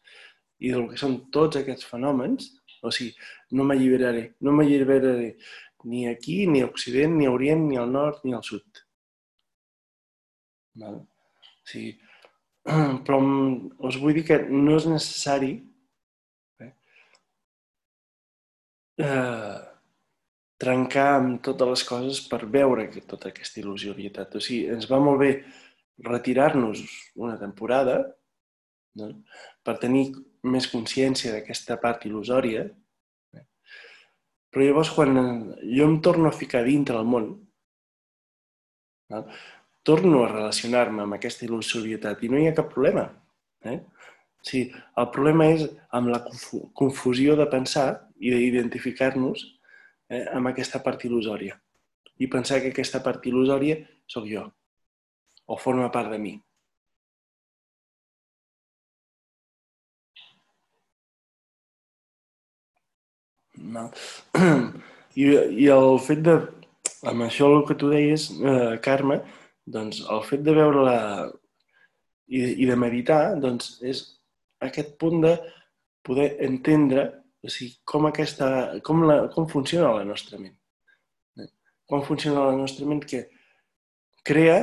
i 0.60 0.72
del 0.74 0.88
que 0.90 0.98
són 0.98 1.20
tots 1.36 1.60
aquests 1.60 1.86
fenòmens, 1.90 2.50
o 2.86 2.92
sigui, 2.94 3.14
no 3.58 3.66
m'alliberaré, 3.68 4.26
no 4.46 4.54
m'alliberaré 4.56 5.36
ni 5.86 6.08
aquí, 6.10 6.46
ni 6.50 6.64
a 6.64 6.70
Occident, 6.70 7.14
ni 7.18 7.28
a 7.28 7.34
Orient, 7.34 7.68
ni 7.70 7.78
al 7.78 7.92
Nord, 7.94 8.24
ni 8.26 8.34
al 8.34 8.44
Sud. 8.44 8.82
Val? 10.82 11.02
O 11.04 11.70
sigui, 11.70 11.94
però 13.06 13.20
us 13.88 13.98
vull 14.02 14.16
dir 14.18 14.26
que 14.26 14.40
no 14.50 14.76
és 14.80 14.88
necessari 14.90 15.52
eh, 16.64 16.72
eh, 19.06 19.58
trencar 20.62 21.08
amb 21.20 21.42
totes 21.46 21.72
les 21.74 21.84
coses 21.90 22.22
per 22.32 22.42
veure 22.58 22.88
que 22.90 23.04
tota 23.06 23.30
aquesta 23.30 23.62
il·lusorietat. 23.62 24.38
O 24.40 24.44
sigui, 24.44 24.66
ens 24.74 24.90
va 24.90 25.02
molt 25.04 25.22
bé 25.22 25.32
retirar-nos 26.06 26.82
una 27.16 27.38
temporada 27.40 28.00
no? 29.00 29.12
per 29.64 29.78
tenir 29.84 30.08
més 30.44 30.68
consciència 30.72 31.34
d'aquesta 31.36 31.78
part 31.82 32.08
il·lusòria. 32.10 32.66
Però 34.50 34.64
llavors, 34.64 34.90
quan 34.96 35.18
jo 35.60 35.86
em 35.86 36.00
torno 36.02 36.30
a 36.30 36.36
ficar 36.36 36.64
dintre 36.64 36.98
el 36.98 37.08
món, 37.12 37.34
no? 39.12 39.26
Torno 39.86 40.24
a 40.24 40.32
relacionar-me 40.32 41.04
amb 41.04 41.18
aquesta 41.18 41.46
il·lusorietat 41.46 42.24
i 42.26 42.32
no 42.32 42.40
hi 42.42 42.48
ha 42.50 42.56
cap 42.58 42.72
problema. 42.74 43.06
Eh? 43.66 43.80
Sí, 44.46 44.64
el 45.02 45.10
problema 45.14 45.48
és 45.54 45.68
amb 45.98 46.12
la 46.14 46.22
confusió 46.78 47.36
de 47.38 47.46
pensar 47.52 47.88
i 48.22 48.34
d'identificar-nos 48.34 49.46
eh, 50.10 50.26
amb 50.34 50.52
aquesta 50.52 50.82
part 50.86 51.06
il·lusòria 51.08 51.58
i 52.22 52.30
pensar 52.32 52.62
que 52.64 52.72
aquesta 52.72 53.02
part 53.06 53.26
il·lusòria 53.28 53.80
sóc 54.12 54.28
jo 54.30 54.46
o 55.46 55.58
forma 55.62 55.92
part 55.94 56.10
de 56.14 56.20
mi. 56.22 56.36
No. 63.76 63.90
I, 65.16 65.26
I 65.64 65.68
el 65.74 65.98
fet 66.06 66.22
de, 66.26 66.36
amb 67.10 67.26
això 67.28 67.50
el 67.54 67.66
que 67.68 67.78
tu 67.80 67.92
deies, 67.92 68.30
eh, 68.42 68.78
Carme, 68.84 69.22
doncs 69.66 70.04
el 70.12 70.24
fet 70.28 70.44
de 70.46 70.54
veure-la 70.56 70.98
i, 72.28 72.42
i 72.64 72.70
de 72.70 72.78
meditar, 72.80 73.36
doncs 73.42 73.80
és 73.86 74.04
aquest 74.66 74.96
punt 75.02 75.22
de 75.26 75.36
poder 76.06 76.36
entendre 76.46 77.10
o 77.46 77.50
sigui, 77.54 77.76
com, 77.86 78.08
aquesta, 78.10 78.48
com, 78.86 79.04
la, 79.06 79.20
com 79.34 79.46
funciona 79.50 79.94
la 79.94 80.06
nostra 80.08 80.40
ment. 80.42 80.56
Com 81.86 82.02
funciona 82.06 82.48
la 82.48 82.58
nostra 82.58 82.88
ment 82.90 83.04
que 83.06 83.28
crea 84.26 84.58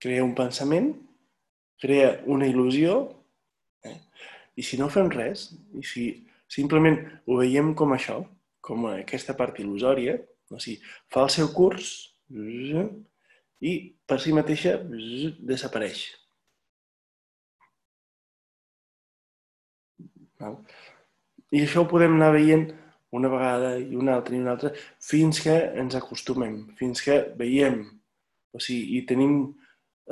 crea 0.00 0.24
un 0.24 0.32
pensament, 0.34 0.94
crea 1.80 2.14
una 2.32 2.48
il·lusió, 2.48 2.96
eh? 3.84 3.98
i 4.56 4.64
si 4.64 4.78
no 4.80 4.88
fem 4.92 5.10
res, 5.12 5.50
i 5.76 5.84
si 5.86 6.04
simplement 6.50 6.96
ho 7.28 7.36
veiem 7.42 7.74
com 7.76 7.92
això, 7.94 8.22
com 8.64 8.88
aquesta 8.90 9.36
part 9.36 9.60
il·lusòria, 9.60 10.16
o 10.50 10.58
sigui, 10.58 10.80
fa 11.12 11.26
el 11.26 11.32
seu 11.36 11.52
curs 11.54 11.92
i 12.30 13.72
per 14.06 14.18
si 14.22 14.32
mateixa 14.34 14.76
desapareix. 14.80 16.04
I 21.50 21.64
això 21.64 21.82
ho 21.82 21.90
podem 21.90 22.14
anar 22.16 22.30
veient 22.36 22.70
una 23.18 23.28
vegada 23.28 23.74
i 23.78 23.96
una 23.98 24.14
altra 24.16 24.36
i 24.36 24.40
una 24.40 24.54
altra 24.54 24.70
fins 25.02 25.42
que 25.44 25.56
ens 25.82 25.96
acostumem, 25.98 26.62
fins 26.78 27.02
que 27.04 27.18
veiem, 27.36 27.82
o 28.54 28.62
sigui, 28.62 28.96
i 28.98 29.04
tenim 29.10 29.36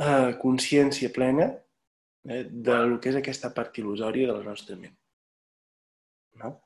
eh, 0.03 0.35
consciència 0.43 1.13
plena 1.15 1.49
eh, 2.29 2.45
del 2.51 2.99
que 3.01 3.13
és 3.13 3.21
aquesta 3.21 3.53
part 3.55 3.79
il·lusòria 3.79 4.29
de 4.29 4.41
la 4.41 4.47
nostra 4.51 4.77
ment. 4.77 4.97
No? 6.43 6.57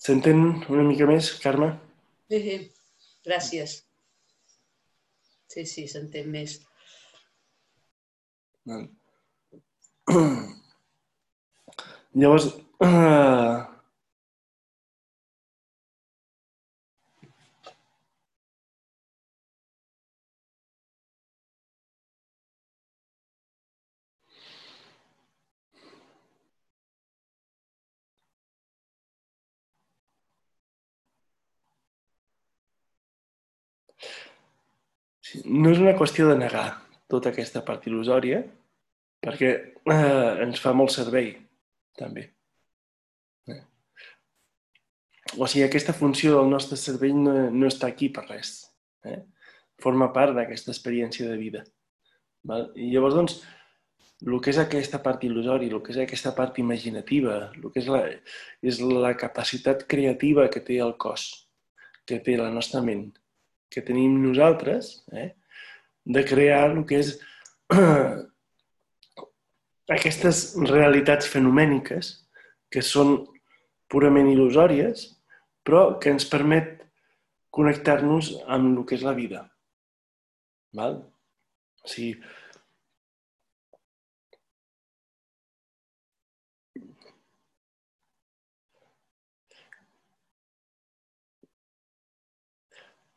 S'entén 0.00 0.38
una 0.72 0.84
mica 0.86 1.06
més, 1.08 1.26
Carme? 1.42 1.66
Sí, 2.32 2.38
sí. 2.44 2.54
Gràcies. 3.26 3.72
Sí, 5.52 5.64
sí, 5.68 5.82
s'entén 5.92 6.30
més. 6.32 6.54
Llavors, 12.20 12.46
eh, 12.86 13.58
no 35.44 35.72
és 35.72 35.80
una 35.82 35.96
qüestió 35.98 36.28
de 36.30 36.38
negar 36.38 36.66
tota 37.10 37.32
aquesta 37.32 37.62
part 37.66 37.86
il·lusòria, 37.90 38.42
perquè 39.20 39.50
eh, 39.50 40.44
ens 40.46 40.62
fa 40.62 40.72
molt 40.76 40.94
servei, 40.94 41.32
també. 41.98 42.26
Eh? 43.50 43.60
O 45.36 45.46
sigui, 45.46 45.66
aquesta 45.66 45.94
funció 45.96 46.38
del 46.38 46.50
nostre 46.52 46.78
cervell 46.80 47.18
no, 47.18 47.34
no 47.50 47.70
està 47.70 47.90
aquí 47.90 48.10
per 48.14 48.26
res. 48.28 48.54
Eh? 49.04 49.20
Forma 49.80 50.10
part 50.14 50.36
d'aquesta 50.36 50.72
experiència 50.74 51.28
de 51.28 51.38
vida. 51.40 51.64
Val? 52.46 52.70
I 52.76 52.90
llavors, 52.94 53.16
doncs, 53.18 53.40
el 54.26 54.36
que 54.44 54.52
és 54.52 54.60
aquesta 54.60 55.00
part 55.04 55.22
il·lusòria, 55.24 55.72
el 55.72 55.82
que 55.84 55.94
és 55.94 56.00
aquesta 56.02 56.32
part 56.36 56.58
imaginativa, 56.60 57.36
el 57.56 57.70
que 57.72 57.80
és 57.80 57.88
la, 57.88 58.02
és 58.60 58.80
la 58.84 59.14
capacitat 59.16 59.86
creativa 59.88 60.48
que 60.52 60.60
té 60.64 60.76
el 60.84 60.96
cos, 61.00 61.30
que 62.04 62.20
té 62.24 62.36
la 62.36 62.50
nostra 62.52 62.82
ment, 62.84 63.08
que 63.70 63.82
tenim 63.86 64.18
nosaltres, 64.22 65.04
eh? 65.12 65.30
de 66.04 66.24
crear 66.26 66.70
el 66.70 66.84
que 66.88 66.98
és 67.00 67.14
aquestes 69.96 70.42
realitats 70.70 71.28
fenomèniques 71.30 72.12
que 72.70 72.82
són 72.82 73.16
purament 73.90 74.28
il·lusòries, 74.30 75.06
però 75.66 75.98
que 76.02 76.12
ens 76.14 76.26
permet 76.30 76.76
connectar-nos 77.54 78.34
amb 78.46 78.78
el 78.78 78.84
que 78.86 78.96
és 78.98 79.06
la 79.06 79.14
vida. 79.16 79.44
Val? 80.76 81.00
O 81.82 81.90
sigui, 81.90 82.14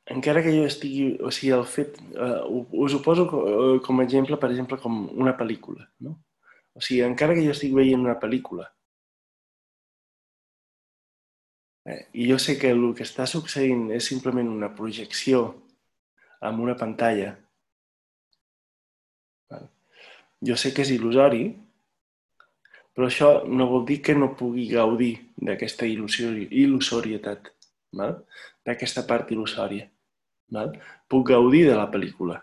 encara 0.06 0.44
que 0.44 0.54
jo 0.56 0.66
estigui... 0.68 1.18
O 1.24 1.32
sigui, 1.32 1.54
el 1.56 1.66
fet... 1.70 1.98
Eh, 2.14 2.40
us 2.86 2.94
ho 2.94 3.02
poso 3.06 3.28
co- 3.30 3.80
com 3.86 4.00
a 4.00 4.06
exemple, 4.08 4.38
per 4.38 4.52
exemple, 4.52 4.80
com 4.84 5.04
una 5.14 5.36
pel·lícula. 5.40 5.88
No? 6.00 6.18
O 6.74 6.82
sigui, 6.82 7.04
encara 7.08 7.36
que 7.38 7.46
jo 7.46 7.54
estigui 7.56 7.76
veient 7.78 8.02
una 8.04 8.20
pel·lícula 8.20 8.70
eh, 11.86 12.08
i 12.14 12.28
jo 12.32 12.40
sé 12.40 12.58
que 12.60 12.72
el 12.74 12.86
que 12.98 13.06
està 13.08 13.28
succeint 13.30 13.90
és 13.96 14.08
simplement 14.10 14.50
una 14.50 14.72
projecció 14.76 15.46
amb 16.44 16.60
una 16.64 16.76
pantalla, 16.80 17.36
jo 20.44 20.56
sé 20.60 20.74
que 20.76 20.84
és 20.84 20.92
il·lusori, 20.92 21.44
però 22.94 23.08
això 23.08 23.30
no 23.48 23.70
vol 23.72 23.86
dir 23.88 24.02
que 24.06 24.16
no 24.18 24.34
pugui 24.40 24.68
gaudir 24.74 25.14
d'aquesta 25.40 25.88
il·lusorietat, 25.88 27.48
val? 28.00 28.18
D'aquesta 28.68 29.04
part 29.10 29.32
il·lusòria. 29.34 29.88
Val? 30.54 30.74
Puc 31.10 31.28
gaudir 31.32 31.66
de 31.70 31.76
la 31.78 31.90
pel·lícula. 31.92 32.40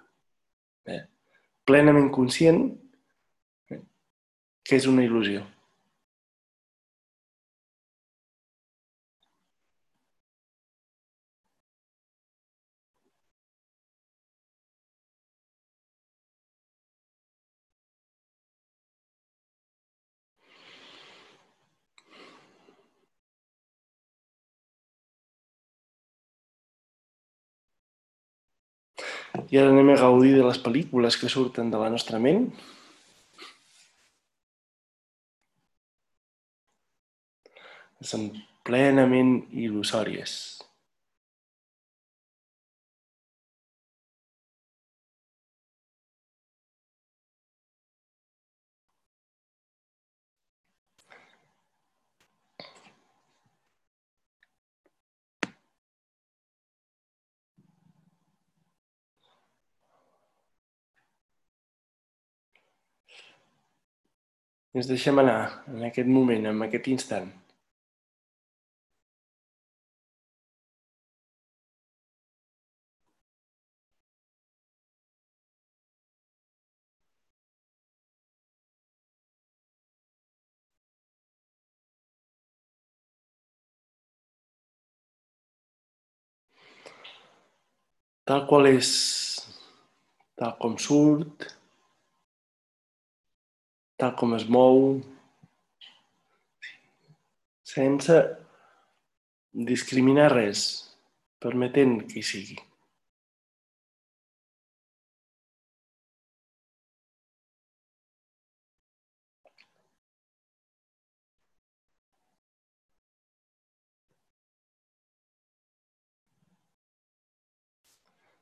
Eh? 0.89 1.03
Plenament 1.69 2.11
conscient 2.15 2.63
eh, 3.71 3.81
que 4.67 4.79
és 4.81 4.89
una 4.91 5.05
il·lusió. 5.07 5.45
I 29.39 29.59
ara 29.61 29.71
anem 29.71 29.93
a 29.95 29.99
gaudir 30.01 30.35
de 30.37 30.45
les 30.47 30.59
pel·lícules 30.63 31.19
que 31.21 31.31
surten 31.31 31.71
de 31.71 31.79
la 31.79 31.91
nostra 31.93 32.19
ment. 32.23 32.49
Són 38.11 38.31
plenament 38.67 39.37
il·lusòries. 39.53 40.35
Ens 64.79 64.87
deixem 64.91 65.19
anar 65.21 65.39
en 65.75 65.87
aquest 65.87 66.11
moment, 66.17 66.45
en 66.51 66.61
aquest 66.67 66.89
instant. 66.93 67.31
Tal 88.31 88.45
qual 88.47 88.69
és, 88.71 88.89
tal 90.39 90.53
com 90.63 90.77
surt, 90.79 91.49
tal 94.01 94.15
com 94.17 94.33
es 94.37 94.47
mou, 94.49 95.01
sense 97.71 98.17
discriminar 99.53 100.31
res, 100.33 100.63
permetent 101.45 102.01
que 102.09 102.21
hi 102.21 102.25
sigui. 102.25 102.59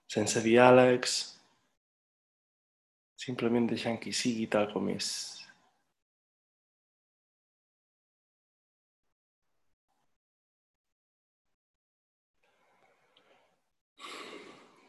Sense 0.09 0.40
diàlegs, 0.40 1.18
simplement 3.21 3.68
deixant 3.68 3.99
que 4.01 4.09
hi 4.09 4.16
sigui 4.16 4.47
tal 4.51 4.71
com 4.73 4.88
és. 4.94 5.38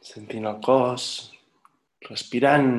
Sentint 0.10 0.48
el 0.50 0.56
cos, 0.66 1.04
respirant. 2.08 2.70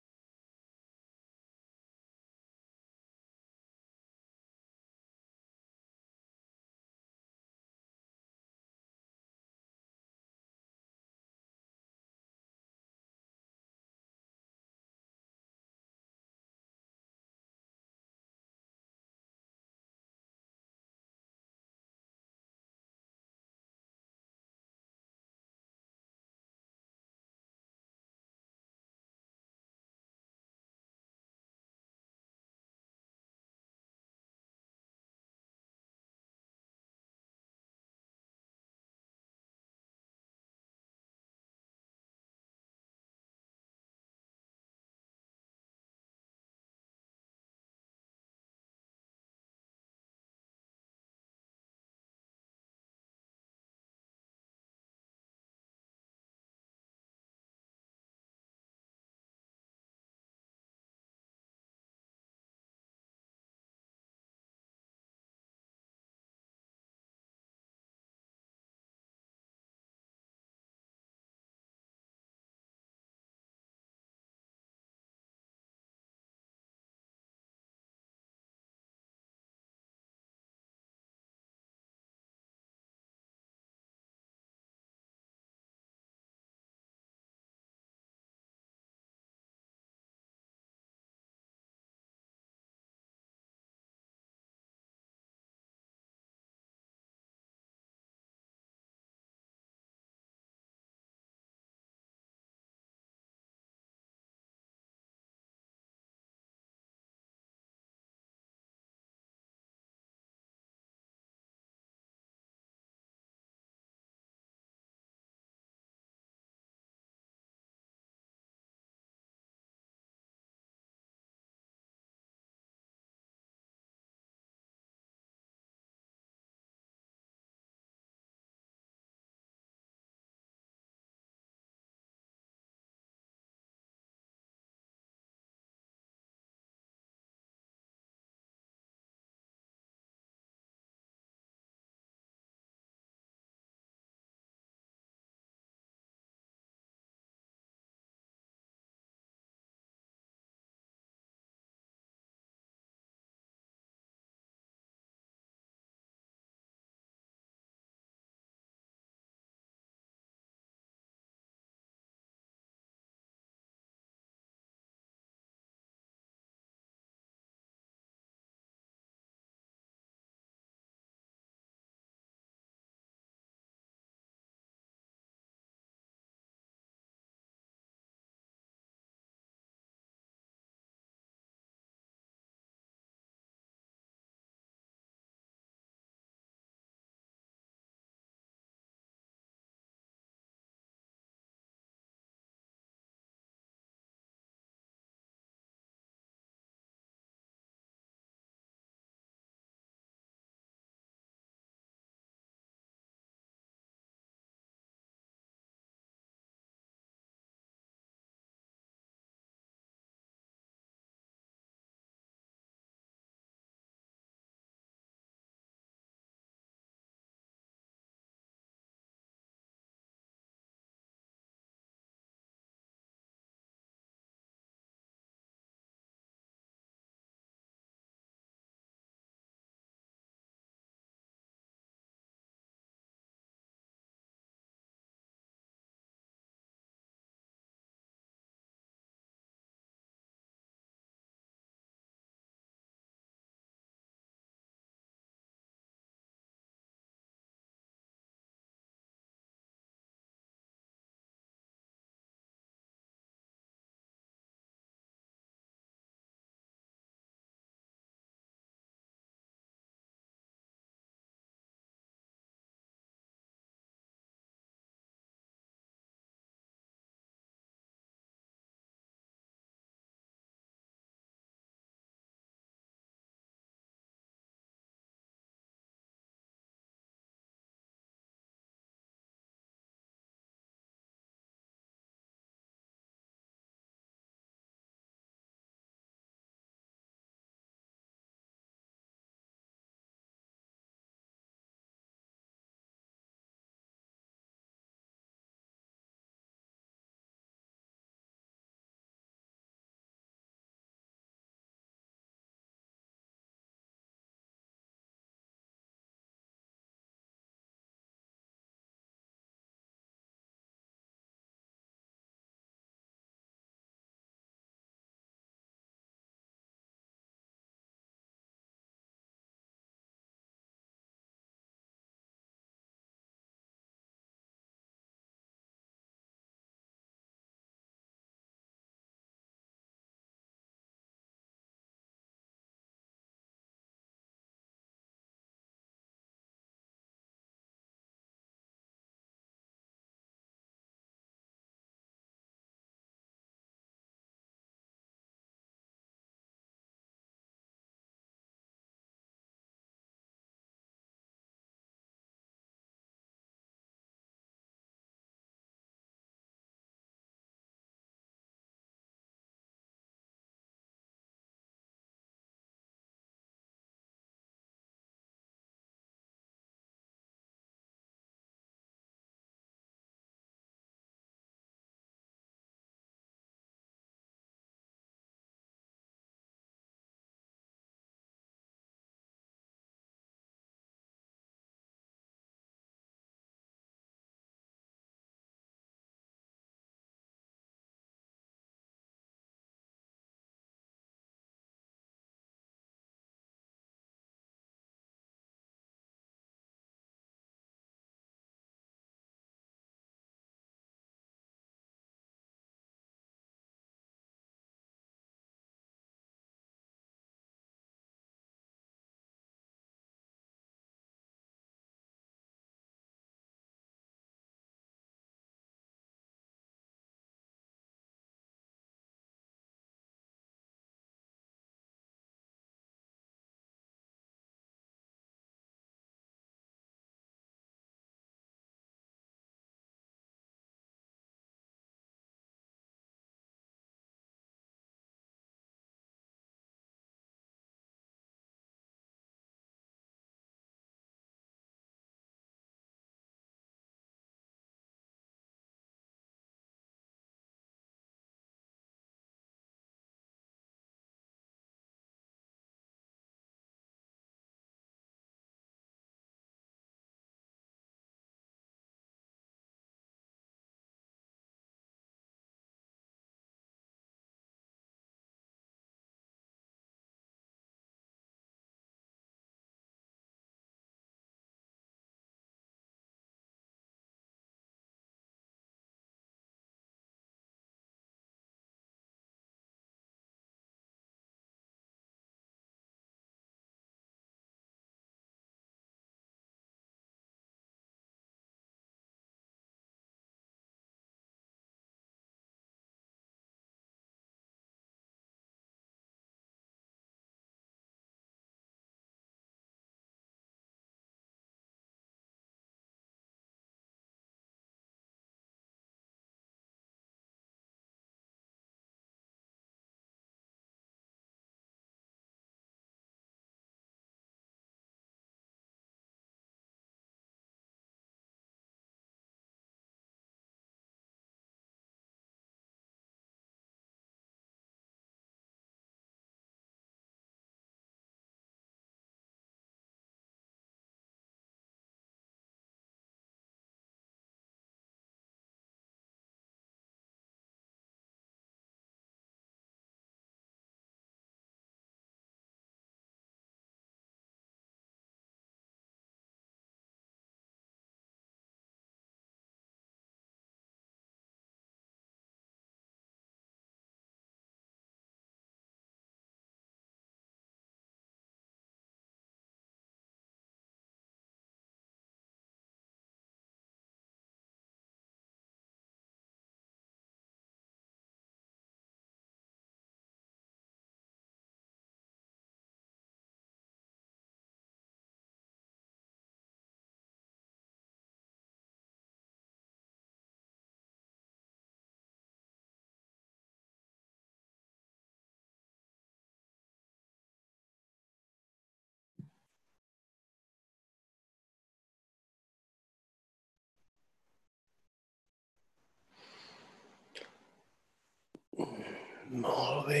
Molt 599.34 599.86
bé. 599.88 600.00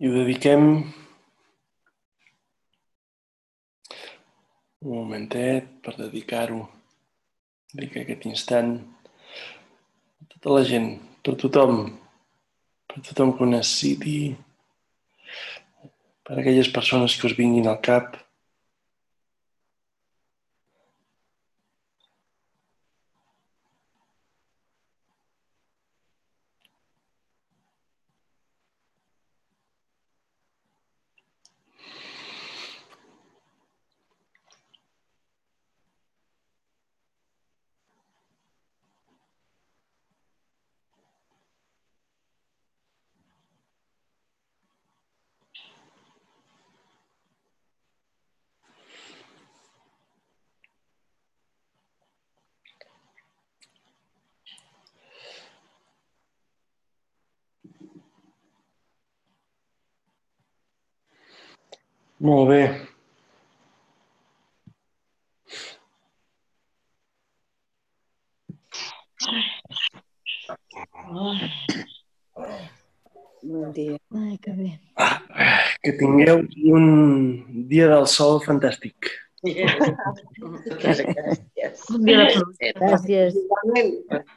I 0.00 0.08
ho 0.08 0.12
dediquem 0.14 0.64
un 4.80 4.94
momentet 4.94 5.68
per 5.84 5.94
dedicar-ho, 5.98 6.62
dedicar 7.74 8.00
aquest 8.06 8.24
instant 8.32 8.72
a 8.80 10.30
tota 10.32 10.56
la 10.56 10.64
gent, 10.72 10.88
per 11.20 11.36
tothom, 11.44 11.84
per 12.94 13.02
tothom 13.08 13.32
que 13.34 13.42
ho 13.42 13.46
necessiti, 13.50 14.18
per 16.22 16.36
aquelles 16.38 16.70
persones 16.70 17.16
que 17.18 17.26
us 17.26 17.34
vinguin 17.34 17.66
al 17.66 17.80
cap. 17.82 18.14
Molt 62.24 62.48
bé. 62.48 62.62
Bon 73.42 73.72
dia. 73.76 73.98
Ai, 74.16 74.38
que 74.40 74.52
bé. 74.56 74.70
Que 75.84 75.92
tingueu 76.00 76.40
un 76.72 76.86
dia 77.68 77.90
del 77.92 78.06
sol 78.08 78.40
fantàstic. 78.46 79.10
Un 79.44 79.52
dia 82.08 82.22
de 82.24 82.30
pluja. 82.38 82.70
Gràcies. 82.78 83.36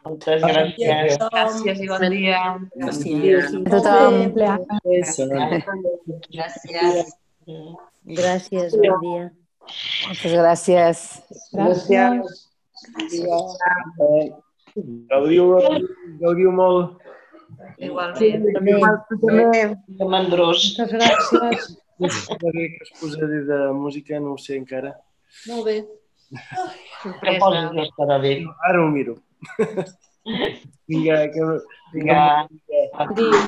Moltes 0.04 0.44
gràcies. 0.44 1.16
Gràcies 1.22 1.80
i 1.86 1.88
bon 1.94 2.04
dia. 2.18 2.42
Gràcies. 2.84 3.56
A 3.62 3.64
tothom. 3.78 4.14
Gràcies. 6.36 7.16
Gràcies, 7.48 8.74
bon 8.76 9.00
dia. 9.00 9.26
Moltes 10.08 10.34
gràcies. 10.36 11.04
Gràcies. 11.56 12.42
Gaudiu, 15.08 16.52
molt. 16.52 17.00
Igualment. 17.80 18.44
Mandrós. 20.12 20.76
Moltes 20.76 20.92
gràcies. 20.92 21.70
Està 22.04 22.52
bé 22.52 22.68
que 22.76 22.84
es 22.84 22.92
posaré 23.00 23.40
de 23.48 23.60
música, 23.74 24.20
no 24.20 24.36
ho 24.36 24.38
sé 24.42 24.60
encara. 24.60 24.92
Molt 25.48 25.64
bé. 25.66 25.78
Que 27.24 27.40
posis 27.40 27.72
que 27.72 27.84
estarà 27.88 28.20
bé. 28.22 28.34
Ara 28.68 28.84
ho 28.84 28.92
miro. 28.92 29.16
Vinga, 30.88 31.24
que... 31.32 31.52
Vinga. 31.96 32.48
Vinga. 33.16 33.48